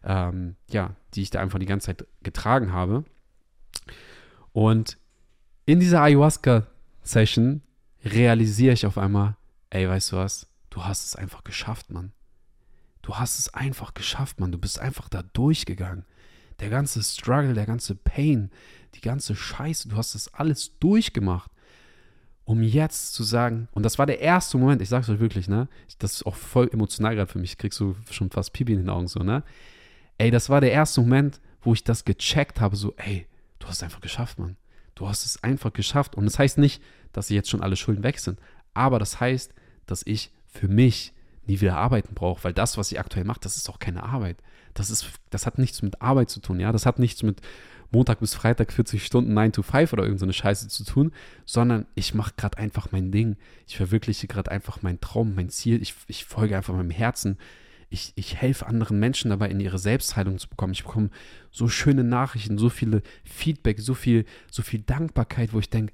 ähm, 0.05 0.57
ja, 0.71 0.97
die 1.15 1.23
ich 1.23 1.31
da 1.31 1.41
einfach 1.41 1.59
die 1.59 1.67
ganze 1.67 1.87
Zeit 1.87 2.07
getragen 2.23 2.73
habe. 2.73 3.05
Und 4.53 4.99
in 5.67 5.79
dieser 5.79 6.03
Ayahuasca-Session 6.03 7.63
realisiere 8.05 8.75
ich 8.75 8.87
auf 8.87 8.99
einmal, 8.99 9.37
ey, 9.71 9.89
weißt 9.89 10.13
du 10.13 10.17
was? 10.17 10.47
Du 10.71 10.85
hast 10.85 11.05
es 11.07 11.17
einfach 11.17 11.45
geschafft, 11.45 11.91
Mann. 11.91 12.13
Du 13.03 13.17
hast 13.17 13.39
es 13.39 13.53
einfach 13.55 13.95
geschafft, 13.95 14.41
Mann. 14.41 14.53
Du 14.53 14.59
bist 14.59 14.79
einfach 14.79 15.09
da 15.09 15.23
durchgegangen. 15.33 16.05
Der 16.61 16.71
ganze 16.71 17.03
Struggle, 17.03 17.55
der 17.55 17.67
ganze 17.67 17.95
Pain, 17.95 18.51
die 18.95 19.01
ganze 19.01 19.35
Scheiße, 19.35 19.89
du 19.89 19.97
hast 19.97 20.15
das 20.15 20.33
alles 20.35 20.79
durchgemacht. 20.79 21.51
Um 22.45 22.63
jetzt 22.63 23.13
zu 23.13 23.23
sagen, 23.23 23.69
und 23.73 23.83
das 23.83 23.99
war 23.99 24.07
der 24.07 24.21
erste 24.21 24.57
Moment, 24.57 24.81
ich 24.81 24.89
sag's 24.89 25.09
euch 25.09 25.21
wirklich, 25.21 25.49
ne? 25.49 25.69
Das 25.99 26.15
ist 26.15 26.27
auch 26.27 26.35
voll 26.35 26.69
emotional 26.73 27.15
gerade 27.15 27.31
für 27.31 27.39
mich. 27.39 27.53
Ich 27.53 27.59
krieg 27.59 27.75
so 27.75 27.95
schon 28.11 28.31
fast 28.31 28.55
Pipi 28.55 28.73
in 28.73 28.79
den 28.79 28.89
Augen, 28.89 29.07
so, 29.07 29.21
ne? 29.21 29.43
Ey, 30.17 30.31
das 30.31 30.49
war 30.49 30.61
der 30.61 30.73
erste 30.73 31.03
Moment, 31.03 31.41
wo 31.61 31.75
ich 31.75 31.85
das 31.85 32.05
gecheckt 32.05 32.61
habe, 32.61 32.75
so, 32.75 32.95
ey, 32.97 33.27
du 33.59 33.67
hast 33.67 33.77
es 33.77 33.83
einfach 33.83 34.01
geschafft, 34.01 34.39
Mann. 34.39 34.57
Du 34.99 35.09
hast 35.09 35.25
es 35.25 35.43
einfach 35.45 35.73
geschafft. 35.73 36.17
Und 36.17 36.25
das 36.25 36.41
heißt 36.41 36.59
nicht, 36.59 36.83
dass 37.13 37.29
jetzt 37.29 37.49
schon 37.49 37.63
alle 37.63 37.77
Schulden 37.77 38.03
weg 38.03 38.19
sind. 38.19 38.41
Aber 38.75 38.99
das 38.99 39.21
heißt, 39.21 39.55
dass 39.87 40.03
ich 40.05 40.33
für 40.47 40.67
mich 40.67 41.13
nie 41.47 41.61
wieder 41.61 41.77
arbeiten 41.77 42.15
brauche, 42.15 42.43
weil 42.43 42.53
das, 42.53 42.77
was 42.77 42.91
ich 42.91 42.99
aktuell 42.99 43.25
mache, 43.25 43.39
das 43.41 43.57
ist 43.57 43.71
auch 43.71 43.79
keine 43.79 44.03
Arbeit. 44.03 44.39
Das, 44.75 44.91
ist, 44.91 45.07
das 45.31 45.47
hat 45.47 45.57
nichts 45.57 45.83
mit 45.83 46.03
Arbeit 46.03 46.31
zu 46.31 46.41
tun, 46.41 46.59
ja. 46.59 46.73
Das 46.73 46.85
hat 46.85 46.99
nichts 46.99 47.23
mit 47.23 47.41
Montag 47.93 48.19
bis 48.19 48.35
Freitag 48.35 48.73
40 48.73 49.05
Stunden 49.05 49.35
9 49.35 49.53
to 49.53 49.63
5 49.63 49.93
oder 49.93 50.03
irgendeine 50.03 50.33
Scheiße 50.33 50.67
zu 50.67 50.85
tun, 50.85 51.13
sondern 51.47 51.87
ich 51.95 52.13
mache 52.13 52.35
gerade 52.37 52.59
einfach 52.59 52.91
mein 52.91 53.13
Ding. 53.13 53.37
Ich 53.69 53.77
verwirkliche 53.77 54.27
gerade 54.27 54.51
einfach 54.51 54.83
meinen 54.83 55.01
Traum, 55.01 55.37
mein 55.37 55.49
Ziel. 55.49 55.81
Ich, 55.81 55.95
ich 56.09 56.25
folge 56.25 56.57
einfach 56.57 56.75
meinem 56.75 56.91
Herzen. 56.91 57.39
Ich, 57.91 58.13
ich 58.17 58.37
helfe 58.37 58.67
anderen 58.67 58.99
Menschen 58.99 59.31
dabei, 59.31 59.49
in 59.49 59.61
ihre 59.61 59.79
Selbstheilung 59.79 60.39
zu 60.39 60.49
bekommen. 60.49 60.73
Ich 60.73 60.85
bekomme 60.85 61.11
so 61.51 61.69
schöne 61.69 62.05
Nachrichten, 62.05 62.59
so 62.59 62.69
viele 62.69 63.03
Feedback, 63.25 63.81
so 63.81 63.95
viel, 63.95 64.25
so 64.51 64.63
viel 64.63 64.81
Dankbarkeit, 64.81 65.53
wo 65.53 65.59
ich 65.59 65.71
denke, 65.71 65.93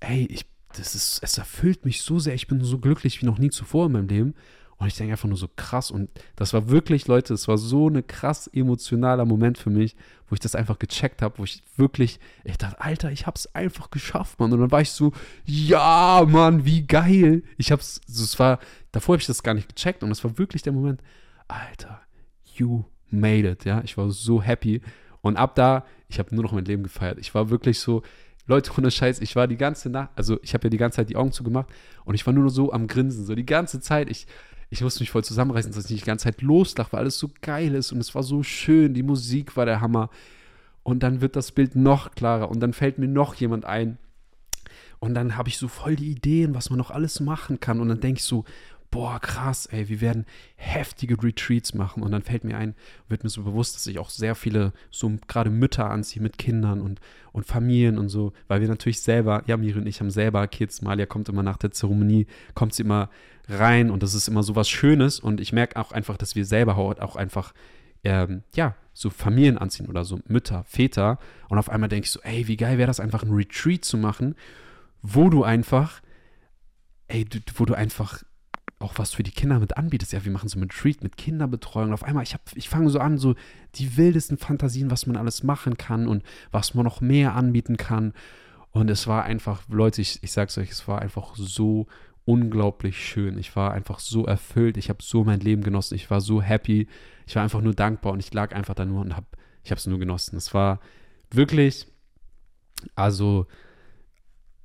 ey, 0.00 0.26
ich, 0.30 0.46
das 0.76 0.94
ist, 0.94 1.20
es 1.22 1.38
erfüllt 1.38 1.84
mich 1.84 2.02
so 2.02 2.18
sehr, 2.18 2.34
ich 2.34 2.46
bin 2.46 2.62
so 2.62 2.78
glücklich 2.78 3.20
wie 3.20 3.26
noch 3.26 3.38
nie 3.38 3.50
zuvor 3.50 3.86
in 3.86 3.92
meinem 3.92 4.08
Leben. 4.08 4.34
Und 4.78 4.88
ich 4.88 4.96
denke 4.96 5.12
einfach 5.12 5.28
nur 5.28 5.38
so 5.38 5.48
krass. 5.56 5.90
Und 5.90 6.10
das 6.36 6.52
war 6.52 6.68
wirklich, 6.68 7.06
Leute, 7.06 7.32
es 7.32 7.48
war 7.48 7.56
so 7.56 7.88
ein 7.88 8.06
krass 8.06 8.46
emotionaler 8.48 9.24
Moment 9.24 9.56
für 9.56 9.70
mich, 9.70 9.96
wo 10.28 10.34
ich 10.34 10.40
das 10.40 10.54
einfach 10.54 10.78
gecheckt 10.78 11.22
habe, 11.22 11.38
wo 11.38 11.44
ich 11.44 11.62
wirklich, 11.76 12.20
ich 12.44 12.58
dachte, 12.58 12.80
Alter, 12.80 13.10
ich 13.10 13.26
hab's 13.26 13.46
einfach 13.54 13.90
geschafft, 13.90 14.38
Mann. 14.38 14.52
Und 14.52 14.60
dann 14.60 14.70
war 14.70 14.82
ich 14.82 14.90
so, 14.90 15.12
ja, 15.46 16.24
Mann, 16.28 16.66
wie 16.66 16.86
geil. 16.86 17.42
Ich 17.56 17.72
hab's, 17.72 18.00
es 18.06 18.38
war, 18.38 18.58
davor 18.92 19.14
habe 19.14 19.20
ich 19.20 19.26
das 19.26 19.42
gar 19.42 19.54
nicht 19.54 19.74
gecheckt. 19.74 20.02
Und 20.02 20.10
es 20.10 20.22
war 20.24 20.36
wirklich 20.36 20.62
der 20.62 20.74
Moment, 20.74 21.00
Alter, 21.48 22.02
you 22.54 22.84
made 23.10 23.48
it, 23.48 23.64
ja. 23.64 23.80
Ich 23.82 23.96
war 23.96 24.10
so 24.10 24.42
happy. 24.42 24.82
Und 25.22 25.36
ab 25.36 25.54
da, 25.54 25.86
ich 26.08 26.18
habe 26.18 26.34
nur 26.34 26.44
noch 26.44 26.52
mein 26.52 26.66
Leben 26.66 26.82
gefeiert. 26.82 27.18
Ich 27.18 27.34
war 27.34 27.48
wirklich 27.48 27.80
so, 27.80 28.02
Leute, 28.46 28.70
ohne 28.76 28.90
Scheiß, 28.90 29.20
ich 29.20 29.34
war 29.36 29.48
die 29.48 29.56
ganze 29.56 29.90
Nacht, 29.90 30.10
also 30.14 30.38
ich 30.42 30.54
habe 30.54 30.64
ja 30.64 30.70
die 30.70 30.76
ganze 30.76 30.96
Zeit 30.96 31.08
die 31.08 31.16
Augen 31.16 31.32
zugemacht 31.32 31.68
und 32.04 32.14
ich 32.14 32.24
war 32.26 32.32
nur 32.32 32.48
so 32.50 32.72
am 32.72 32.86
Grinsen, 32.86 33.24
so 33.24 33.34
die 33.34 33.46
ganze 33.46 33.80
Zeit. 33.80 34.08
Ich, 34.08 34.26
ich 34.70 34.82
musste 34.82 35.00
mich 35.00 35.10
voll 35.10 35.24
zusammenreißen, 35.24 35.72
dass 35.72 35.84
ich 35.84 35.90
nicht 35.90 36.04
die 36.04 36.06
ganze 36.06 36.24
Zeit 36.24 36.42
loslache, 36.42 36.92
weil 36.92 37.00
alles 37.00 37.18
so 37.18 37.30
geil 37.40 37.74
ist 37.74 37.92
und 37.92 37.98
es 37.98 38.14
war 38.14 38.22
so 38.22 38.42
schön, 38.42 38.94
die 38.94 39.02
Musik 39.02 39.56
war 39.56 39.66
der 39.66 39.80
Hammer. 39.80 40.10
Und 40.82 41.02
dann 41.02 41.20
wird 41.20 41.34
das 41.34 41.52
Bild 41.52 41.74
noch 41.74 42.12
klarer 42.12 42.48
und 42.48 42.60
dann 42.60 42.72
fällt 42.72 42.98
mir 42.98 43.08
noch 43.08 43.34
jemand 43.34 43.64
ein. 43.64 43.98
Und 44.98 45.14
dann 45.14 45.36
habe 45.36 45.48
ich 45.48 45.58
so 45.58 45.68
voll 45.68 45.96
die 45.96 46.10
Ideen, 46.10 46.54
was 46.54 46.70
man 46.70 46.78
noch 46.78 46.90
alles 46.90 47.20
machen 47.20 47.60
kann. 47.60 47.80
Und 47.80 47.88
dann 47.88 48.00
denke 48.00 48.18
ich 48.18 48.24
so, 48.24 48.44
boah, 48.96 49.20
krass, 49.20 49.66
ey, 49.66 49.90
wir 49.90 50.00
werden 50.00 50.24
heftige 50.54 51.22
Retreats 51.22 51.74
machen. 51.74 52.02
Und 52.02 52.12
dann 52.12 52.22
fällt 52.22 52.44
mir 52.44 52.56
ein, 52.56 52.74
wird 53.08 53.24
mir 53.24 53.28
so 53.28 53.42
bewusst, 53.42 53.76
dass 53.76 53.86
ich 53.86 53.98
auch 53.98 54.08
sehr 54.08 54.34
viele, 54.34 54.72
so 54.90 55.12
gerade 55.28 55.50
Mütter 55.50 55.90
anziehe 55.90 56.22
mit 56.22 56.38
Kindern 56.38 56.80
und, 56.80 57.00
und 57.32 57.44
Familien 57.44 57.98
und 57.98 58.08
so, 58.08 58.32
weil 58.48 58.62
wir 58.62 58.68
natürlich 58.68 59.02
selber, 59.02 59.42
ja, 59.46 59.58
Miri 59.58 59.80
und 59.80 59.86
ich 59.86 60.00
haben 60.00 60.10
selber 60.10 60.48
Kids. 60.48 60.80
Malia 60.80 61.04
kommt 61.04 61.28
immer 61.28 61.42
nach 61.42 61.58
der 61.58 61.72
Zeremonie, 61.72 62.26
kommt 62.54 62.72
sie 62.72 62.84
immer 62.84 63.10
rein 63.50 63.90
und 63.90 64.02
das 64.02 64.14
ist 64.14 64.28
immer 64.28 64.42
so 64.42 64.56
was 64.56 64.66
Schönes. 64.66 65.20
Und 65.20 65.42
ich 65.42 65.52
merke 65.52 65.78
auch 65.78 65.92
einfach, 65.92 66.16
dass 66.16 66.34
wir 66.34 66.46
selber 66.46 66.78
auch 66.78 67.16
einfach, 67.16 67.52
ähm, 68.02 68.44
ja, 68.54 68.76
so 68.94 69.10
Familien 69.10 69.58
anziehen 69.58 69.90
oder 69.90 70.06
so 70.06 70.20
Mütter, 70.26 70.64
Väter. 70.64 71.18
Und 71.50 71.58
auf 71.58 71.68
einmal 71.68 71.90
denke 71.90 72.06
ich 72.06 72.12
so, 72.12 72.20
ey, 72.22 72.48
wie 72.48 72.56
geil 72.56 72.78
wäre 72.78 72.86
das 72.86 73.00
einfach, 73.00 73.22
ein 73.22 73.30
Retreat 73.30 73.84
zu 73.84 73.98
machen, 73.98 74.36
wo 75.02 75.28
du 75.28 75.44
einfach, 75.44 76.00
ey, 77.08 77.26
du, 77.26 77.40
wo 77.56 77.66
du 77.66 77.74
einfach 77.74 78.22
auch 78.78 78.98
was 78.98 79.14
für 79.14 79.22
die 79.22 79.30
Kinder 79.30 79.58
mit 79.58 79.76
anbietest. 79.76 80.12
Ja, 80.12 80.24
wir 80.24 80.32
machen 80.32 80.48
so 80.48 80.58
ein 80.58 80.62
Retreat 80.62 81.02
mit 81.02 81.16
Kinderbetreuung. 81.16 81.92
Auf 81.92 82.04
einmal, 82.04 82.24
ich, 82.24 82.36
ich 82.54 82.68
fange 82.68 82.90
so 82.90 82.98
an, 82.98 83.16
so 83.16 83.34
die 83.76 83.96
wildesten 83.96 84.36
Fantasien, 84.36 84.90
was 84.90 85.06
man 85.06 85.16
alles 85.16 85.42
machen 85.42 85.78
kann 85.78 86.06
und 86.06 86.22
was 86.50 86.74
man 86.74 86.84
noch 86.84 87.00
mehr 87.00 87.34
anbieten 87.34 87.78
kann. 87.78 88.12
Und 88.70 88.90
es 88.90 89.06
war 89.06 89.24
einfach, 89.24 89.62
Leute, 89.68 90.02
ich, 90.02 90.22
ich 90.22 90.32
sag's 90.32 90.58
euch, 90.58 90.70
es 90.70 90.86
war 90.86 91.00
einfach 91.00 91.34
so 91.36 91.86
unglaublich 92.26 93.02
schön. 93.02 93.38
Ich 93.38 93.56
war 93.56 93.72
einfach 93.72 93.98
so 93.98 94.26
erfüllt. 94.26 94.76
Ich 94.76 94.90
habe 94.90 95.02
so 95.02 95.24
mein 95.24 95.40
Leben 95.40 95.62
genossen. 95.62 95.94
Ich 95.94 96.10
war 96.10 96.20
so 96.20 96.42
happy. 96.42 96.86
Ich 97.26 97.36
war 97.36 97.42
einfach 97.42 97.62
nur 97.62 97.74
dankbar 97.74 98.12
und 98.12 98.20
ich 98.20 98.34
lag 98.34 98.54
einfach 98.54 98.74
da 98.74 98.84
nur 98.84 99.00
und 99.00 99.16
habe, 99.16 99.26
ich 99.64 99.70
habe 99.70 99.78
es 99.78 99.86
nur 99.86 99.98
genossen. 99.98 100.36
Es 100.36 100.52
war 100.52 100.80
wirklich, 101.30 101.86
also 102.94 103.46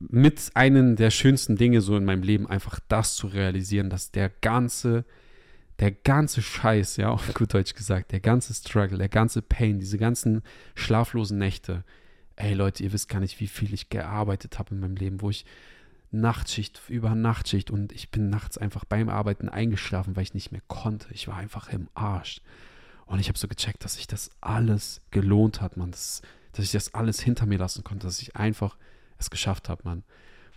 mit 0.10 0.52
einem 0.56 0.96
der 0.96 1.12
schönsten 1.12 1.56
Dinge 1.56 1.82
so 1.82 1.96
in 1.96 2.06
meinem 2.06 2.24
Leben 2.24 2.48
einfach 2.48 2.80
das 2.88 3.16
zu 3.16 3.28
realisieren, 3.28 3.90
dass 3.90 4.12
der 4.12 4.30
ganze, 4.30 5.06
der 5.80 5.92
ganze 5.92 6.42
Scheiß, 6.42 6.98
ja, 6.98 7.10
auf 7.12 7.34
gut 7.34 7.54
Deutsch 7.54 7.76
gesagt, 7.76 8.12
der 8.12 8.20
ganze 8.20 8.54
Struggle, 8.54 8.98
der 8.98 9.10
ganze 9.10 9.42
Pain, 9.42 9.80
diese 9.80 9.98
ganzen 9.98 10.42
schlaflosen 10.76 11.38
Nächte, 11.38 11.84
ey 12.36 12.54
Leute, 12.54 12.84
ihr 12.84 12.94
wisst 12.94 13.10
gar 13.10 13.20
nicht, 13.20 13.40
wie 13.40 13.48
viel 13.48 13.74
ich 13.74 13.90
gearbeitet 13.90 14.58
habe 14.58 14.74
in 14.74 14.80
meinem 14.80 14.96
Leben, 14.96 15.22
wo 15.22 15.30
ich 15.30 15.46
Nachtschicht 16.12 16.82
über 16.90 17.16
Nachtschicht 17.16 17.72
und 17.72 17.94
ich 17.94 18.12
bin 18.12 18.30
nachts 18.30 18.58
einfach 18.58 18.84
beim 18.84 19.08
Arbeiten 19.08 19.48
eingeschlafen, 19.48 20.16
weil 20.16 20.24
ich 20.24 20.34
nicht 20.34 20.52
mehr 20.52 20.62
konnte. 20.68 21.08
Ich 21.12 21.28
war 21.28 21.38
einfach 21.38 21.70
im 21.70 21.88
Arsch. 21.94 22.42
Und 23.06 23.20
ich 23.20 23.30
habe 23.30 23.38
so 23.38 23.48
gecheckt, 23.48 23.84
dass 23.86 23.96
sich 23.96 24.08
das 24.08 24.30
alles 24.42 25.02
gelohnt 25.12 25.62
hat, 25.62 25.78
man, 25.78 25.92
dass, 25.92 26.22
dass 26.52 26.66
ich 26.66 26.72
das 26.72 26.94
alles 26.94 27.22
hinter 27.22 27.46
mir 27.46 27.60
lassen 27.60 27.84
konnte, 27.84 28.08
dass 28.08 28.22
ich 28.22 28.36
einfach 28.36 28.78
es 29.22 29.30
geschafft 29.30 29.70
habe, 29.70 29.82
Mann. 29.86 30.04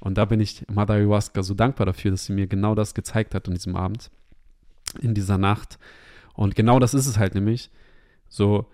Und 0.01 0.19
da 0.19 0.25
bin 0.25 0.41
ich 0.41 0.67
Mother 0.69 0.95
Ayahuasca 0.95 1.43
so 1.43 1.55
dankbar 1.55 1.87
dafür, 1.87 2.11
dass 2.11 2.27
sie 2.27 2.33
mir 2.33 2.47
genau 2.47 2.75
das 2.75 2.95
gezeigt 2.95 3.35
hat 3.35 3.49
an 3.49 3.55
diesem 3.55 3.77
Abend, 3.77 4.11
in 5.01 5.15
dieser 5.15 5.39
Nacht. 5.39 5.79
Und 6.35 6.55
genau 6.57 6.79
das 6.79 6.95
ist 6.95 7.07
es 7.07 7.19
halt 7.19 7.35
nämlich. 7.35 7.71
So, 8.29 8.67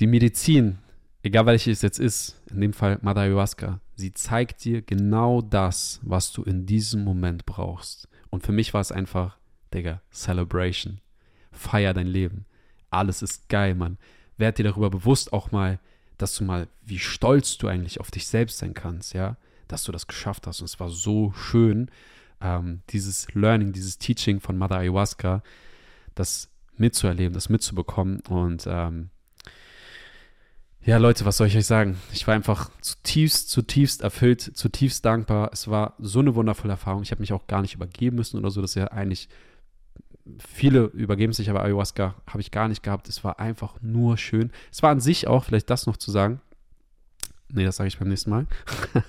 die 0.00 0.06
Medizin, 0.06 0.78
egal 1.22 1.46
welche 1.46 1.70
es 1.70 1.82
jetzt 1.82 1.98
ist, 1.98 2.40
in 2.50 2.60
dem 2.60 2.72
Fall 2.72 2.98
Mother 3.02 3.22
Ayahuasca, 3.22 3.80
sie 3.94 4.12
zeigt 4.12 4.64
dir 4.64 4.82
genau 4.82 5.42
das, 5.42 6.00
was 6.02 6.30
du 6.32 6.42
in 6.42 6.66
diesem 6.66 7.02
Moment 7.02 7.46
brauchst. 7.46 8.08
Und 8.30 8.44
für 8.44 8.52
mich 8.52 8.74
war 8.74 8.80
es 8.80 8.92
einfach, 8.92 9.38
Digga, 9.74 10.02
Celebration. 10.12 11.00
Feier 11.50 11.94
dein 11.94 12.06
Leben. 12.06 12.44
Alles 12.90 13.22
ist 13.22 13.48
geil, 13.48 13.74
Mann. 13.74 13.98
Werd 14.36 14.58
dir 14.58 14.64
darüber 14.64 14.90
bewusst 14.90 15.32
auch 15.32 15.50
mal, 15.50 15.80
dass 16.18 16.34
du 16.36 16.44
mal, 16.44 16.68
wie 16.84 16.98
stolz 16.98 17.58
du 17.58 17.68
eigentlich 17.68 18.00
auf 18.00 18.10
dich 18.10 18.26
selbst 18.26 18.58
sein 18.58 18.74
kannst, 18.74 19.14
ja, 19.14 19.36
dass 19.68 19.84
du 19.84 19.92
das 19.92 20.06
geschafft 20.06 20.46
hast. 20.46 20.60
Und 20.60 20.66
es 20.66 20.80
war 20.80 20.90
so 20.90 21.32
schön, 21.32 21.90
ähm, 22.40 22.82
dieses 22.90 23.32
Learning, 23.34 23.72
dieses 23.72 23.98
Teaching 23.98 24.40
von 24.40 24.58
Mother 24.58 24.78
Ayahuasca, 24.78 25.42
das 26.14 26.48
mitzuerleben, 26.76 27.32
das 27.32 27.48
mitzubekommen. 27.48 28.20
Und 28.28 28.66
ähm, 28.66 29.10
ja, 30.82 30.96
Leute, 30.96 31.24
was 31.24 31.36
soll 31.36 31.48
ich 31.48 31.56
euch 31.56 31.66
sagen? 31.66 31.98
Ich 32.12 32.26
war 32.26 32.34
einfach 32.34 32.70
zutiefst, 32.80 33.50
zutiefst 33.50 34.02
erfüllt, 34.02 34.40
zutiefst 34.40 35.04
dankbar. 35.04 35.50
Es 35.52 35.68
war 35.68 35.94
so 35.98 36.20
eine 36.20 36.34
wundervolle 36.34 36.72
Erfahrung. 36.72 37.02
Ich 37.02 37.10
habe 37.10 37.20
mich 37.20 37.32
auch 37.32 37.46
gar 37.46 37.62
nicht 37.62 37.74
übergeben 37.74 38.16
müssen 38.16 38.38
oder 38.38 38.50
so. 38.50 38.60
Das 38.60 38.70
ist 38.70 38.76
ja 38.76 38.86
eigentlich 38.88 39.28
viele 40.38 40.84
übergeben 40.84 41.32
sich, 41.32 41.50
aber 41.50 41.62
Ayahuasca 41.62 42.14
habe 42.26 42.40
ich 42.40 42.50
gar 42.50 42.68
nicht 42.68 42.82
gehabt. 42.82 43.08
Es 43.08 43.24
war 43.24 43.40
einfach 43.40 43.80
nur 43.80 44.16
schön. 44.16 44.50
Es 44.70 44.82
war 44.82 44.90
an 44.90 45.00
sich 45.00 45.26
auch, 45.26 45.44
vielleicht 45.44 45.70
das 45.70 45.86
noch 45.86 45.96
zu 45.96 46.10
sagen. 46.10 46.40
Nee, 47.50 47.64
das 47.64 47.76
sage 47.76 47.88
ich 47.88 47.98
beim 47.98 48.08
nächsten 48.08 48.30
Mal. 48.30 48.46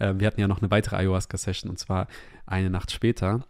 Ähm, 0.00 0.18
wir 0.18 0.26
hatten 0.26 0.40
ja 0.40 0.48
noch 0.48 0.62
eine 0.62 0.70
weitere 0.70 0.96
Ayahuasca-Session 0.96 1.70
und 1.70 1.78
zwar 1.78 2.08
eine 2.46 2.70
Nacht 2.70 2.90
später. 2.90 3.44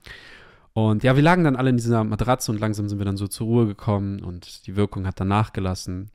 Und 0.73 1.05
ja, 1.05 1.15
wir 1.15 1.23
lagen 1.23 1.45
dann 1.45 1.55
alle 1.55 1.71
in 1.71 1.77
dieser 1.77 2.03
Matratze 2.03 2.51
und 2.51 2.59
langsam 2.59 2.89
sind 2.89 2.99
wir 2.99 3.05
dann 3.05 3.17
so 3.17 3.29
zur 3.29 3.47
Ruhe 3.47 3.67
gekommen 3.67 4.25
und 4.25 4.67
die 4.67 4.75
Wirkung 4.75 5.07
hat 5.07 5.21
dann 5.21 5.29
nachgelassen. 5.29 6.11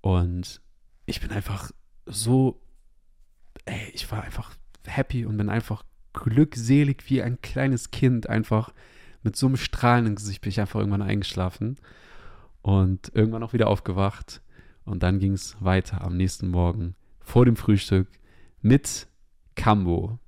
Und 0.00 0.60
ich 1.06 1.20
bin 1.20 1.32
einfach 1.32 1.72
so, 2.06 2.60
ey, 3.64 3.90
ich 3.92 4.10
war 4.12 4.22
einfach 4.22 4.54
happy 4.86 5.26
und 5.26 5.36
bin 5.36 5.48
einfach 5.48 5.82
glückselig 6.12 7.02
wie 7.08 7.22
ein 7.22 7.40
kleines 7.42 7.90
Kind 7.90 8.28
einfach 8.28 8.72
mit 9.28 9.36
so 9.36 9.46
einem 9.46 9.58
strahlenden 9.58 10.14
Gesicht 10.14 10.40
bin 10.40 10.48
ich 10.48 10.58
einfach 10.58 10.80
irgendwann 10.80 11.02
eingeschlafen 11.02 11.76
und 12.62 13.14
irgendwann 13.14 13.42
auch 13.42 13.52
wieder 13.52 13.66
aufgewacht. 13.66 14.40
Und 14.86 15.02
dann 15.02 15.18
ging 15.18 15.34
es 15.34 15.54
weiter 15.60 16.00
am 16.00 16.16
nächsten 16.16 16.48
Morgen 16.48 16.94
vor 17.20 17.44
dem 17.44 17.54
Frühstück 17.54 18.08
mit 18.62 19.06
Cambo. 19.54 20.18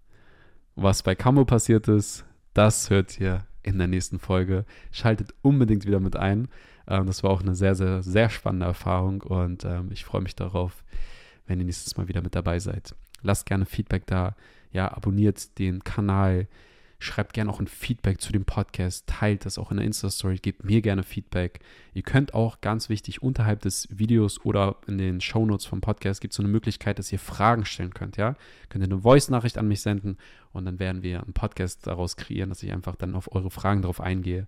Was 0.75 1.03
bei 1.03 1.15
Cambo 1.15 1.47
passiert 1.47 1.89
ist, 1.89 2.27
das 2.53 2.91
hört 2.91 3.19
ihr 3.19 3.47
in 3.63 3.79
der 3.79 3.87
nächsten 3.87 4.19
Folge. 4.19 4.67
Schaltet 4.91 5.33
unbedingt 5.41 5.87
wieder 5.87 6.01
mit 6.01 6.17
ein. 6.17 6.49
Ähm, 6.87 7.07
das 7.07 7.23
war 7.23 7.31
auch 7.31 7.41
eine 7.41 7.55
sehr, 7.55 7.75
sehr, 7.75 8.03
sehr 8.03 8.29
spannende 8.29 8.67
Erfahrung 8.67 9.23
und 9.23 9.65
ähm, 9.65 9.89
ich 9.93 10.05
freue 10.05 10.21
mich 10.21 10.37
darauf, 10.37 10.85
wenn 11.47 11.59
ihr 11.59 11.65
nächstes 11.65 11.97
Mal 11.97 12.07
wieder 12.07 12.21
mit 12.21 12.35
dabei 12.35 12.59
seid. 12.59 12.95
Lasst 13.23 13.47
gerne 13.47 13.65
Feedback 13.65 14.05
da. 14.05 14.37
Ja, 14.73 14.93
abonniert 14.93 15.59
den 15.59 15.85
Kanal 15.85 16.49
Schreibt 17.03 17.33
gerne 17.33 17.51
auch 17.51 17.61
ein 17.61 17.67
Feedback 17.67 18.21
zu 18.21 18.31
dem 18.31 18.45
Podcast, 18.45 19.07
teilt 19.07 19.47
das 19.47 19.57
auch 19.57 19.71
in 19.71 19.79
der 19.79 19.87
Insta-Story, 19.87 20.37
gebt 20.37 20.65
mir 20.65 20.83
gerne 20.83 21.03
Feedback. 21.03 21.61
Ihr 21.95 22.03
könnt 22.03 22.35
auch, 22.35 22.61
ganz 22.61 22.91
wichtig, 22.91 23.23
unterhalb 23.23 23.63
des 23.63 23.89
Videos 23.91 24.45
oder 24.45 24.77
in 24.87 24.99
den 24.99 25.23
Shownotes 25.23 25.65
vom 25.65 25.81
Podcast 25.81 26.21
gibt 26.21 26.33
es 26.33 26.37
so 26.37 26.43
eine 26.43 26.53
Möglichkeit, 26.53 26.99
dass 26.99 27.11
ihr 27.11 27.19
Fragen 27.19 27.65
stellen 27.65 27.95
könnt, 27.95 28.19
ja? 28.19 28.35
Könnt 28.69 28.85
ihr 28.85 28.93
eine 28.93 29.01
Voice-Nachricht 29.01 29.57
an 29.57 29.67
mich 29.67 29.81
senden 29.81 30.19
und 30.53 30.67
dann 30.67 30.79
werden 30.79 31.03
wir 31.03 31.23
einen 31.23 31.33
Podcast 31.33 31.87
daraus 31.87 32.17
kreieren, 32.17 32.51
dass 32.51 32.63
ich 32.63 32.71
einfach 32.71 32.97
dann 32.97 33.15
auf 33.15 33.35
eure 33.35 33.51
Fragen 33.51 33.81
darauf 33.81 34.03
eingehe. 34.03 34.47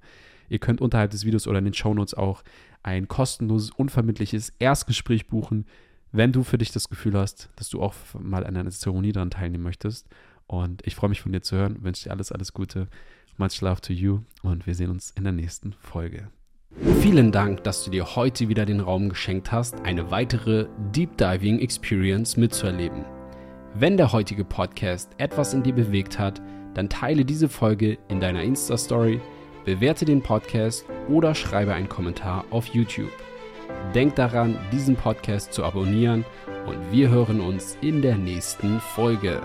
Ihr 0.51 0.59
könnt 0.59 0.83
unterhalb 0.83 1.11
des 1.11 1.25
Videos 1.25 1.47
oder 1.47 1.61
in 1.61 1.65
den 1.65 1.73
Shownotes 1.73 2.13
auch 2.13 2.43
ein 2.83 3.09
kostenloses, 3.09 3.71
unvermittliches 3.71 4.53
Erstgespräch 4.59 5.27
buchen, 5.27 5.65
wenn 6.13 6.33
du 6.33 6.43
für 6.43 6.59
dich 6.59 6.71
das 6.71 6.91
Gefühl 6.91 7.15
hast, 7.15 7.49
dass 7.57 7.71
du 7.71 7.81
auch 7.81 7.95
mal 8.19 8.45
an 8.45 8.59
einer 8.59 8.71
Zeremonie 8.71 9.13
daran 9.13 9.31
teilnehmen 9.31 9.65
möchtest. 9.65 10.07
Und 10.53 10.87
ich 10.87 10.95
freue 10.95 11.09
mich 11.09 11.23
von 11.23 11.33
dir 11.33 11.41
zu 11.41 11.57
hören, 11.57 11.83
wünsche 11.83 12.05
dir 12.05 12.11
alles, 12.11 12.31
alles 12.31 12.53
Gute. 12.53 12.87
Much 13.39 13.63
love 13.63 13.81
to 13.81 13.95
you 13.95 14.21
und 14.43 14.67
wir 14.67 14.75
sehen 14.75 14.91
uns 14.91 15.11
in 15.11 15.25
der 15.25 15.33
nächsten 15.33 15.73
Folge. 15.73 16.29
Vielen 17.01 17.33
Dank, 17.33 17.65
dass 17.65 17.85
du 17.85 17.91
dir 17.91 18.17
heute 18.17 18.51
wieder 18.51 18.67
den 18.67 18.81
Raum 18.81 19.09
geschenkt 19.09 19.51
hast, 19.51 19.81
eine 19.81 20.11
weitere 20.11 20.67
Deep 20.95 21.17
Diving 21.17 21.59
Experience 21.59 22.37
mitzuerleben. 22.37 23.07
Wenn 23.73 23.97
der 23.97 24.13
heutige 24.13 24.45
Podcast 24.45 25.13
etwas 25.17 25.55
in 25.55 25.63
dir 25.63 25.73
bewegt 25.73 26.19
hat, 26.19 26.43
dann 26.75 26.91
teile 26.91 27.25
diese 27.25 27.49
Folge 27.49 27.97
in 28.09 28.21
deiner 28.21 28.43
Insta-Story, 28.43 29.23
bewerte 29.65 30.05
den 30.05 30.23
Podcast 30.23 30.85
oder 31.09 31.35
schreibe 31.35 31.73
einen 31.73 31.89
Kommentar 31.89 32.45
auf 32.51 32.67
YouTube. 32.67 33.13
Denk 33.95 34.17
daran, 34.17 34.59
diesen 34.71 34.97
Podcast 34.97 35.55
zu 35.55 35.65
abonnieren 35.65 36.27
und 36.67 36.93
wir 36.93 37.09
hören 37.09 37.41
uns 37.41 37.79
in 37.81 38.03
der 38.03 38.19
nächsten 38.19 38.81
Folge. 38.81 39.41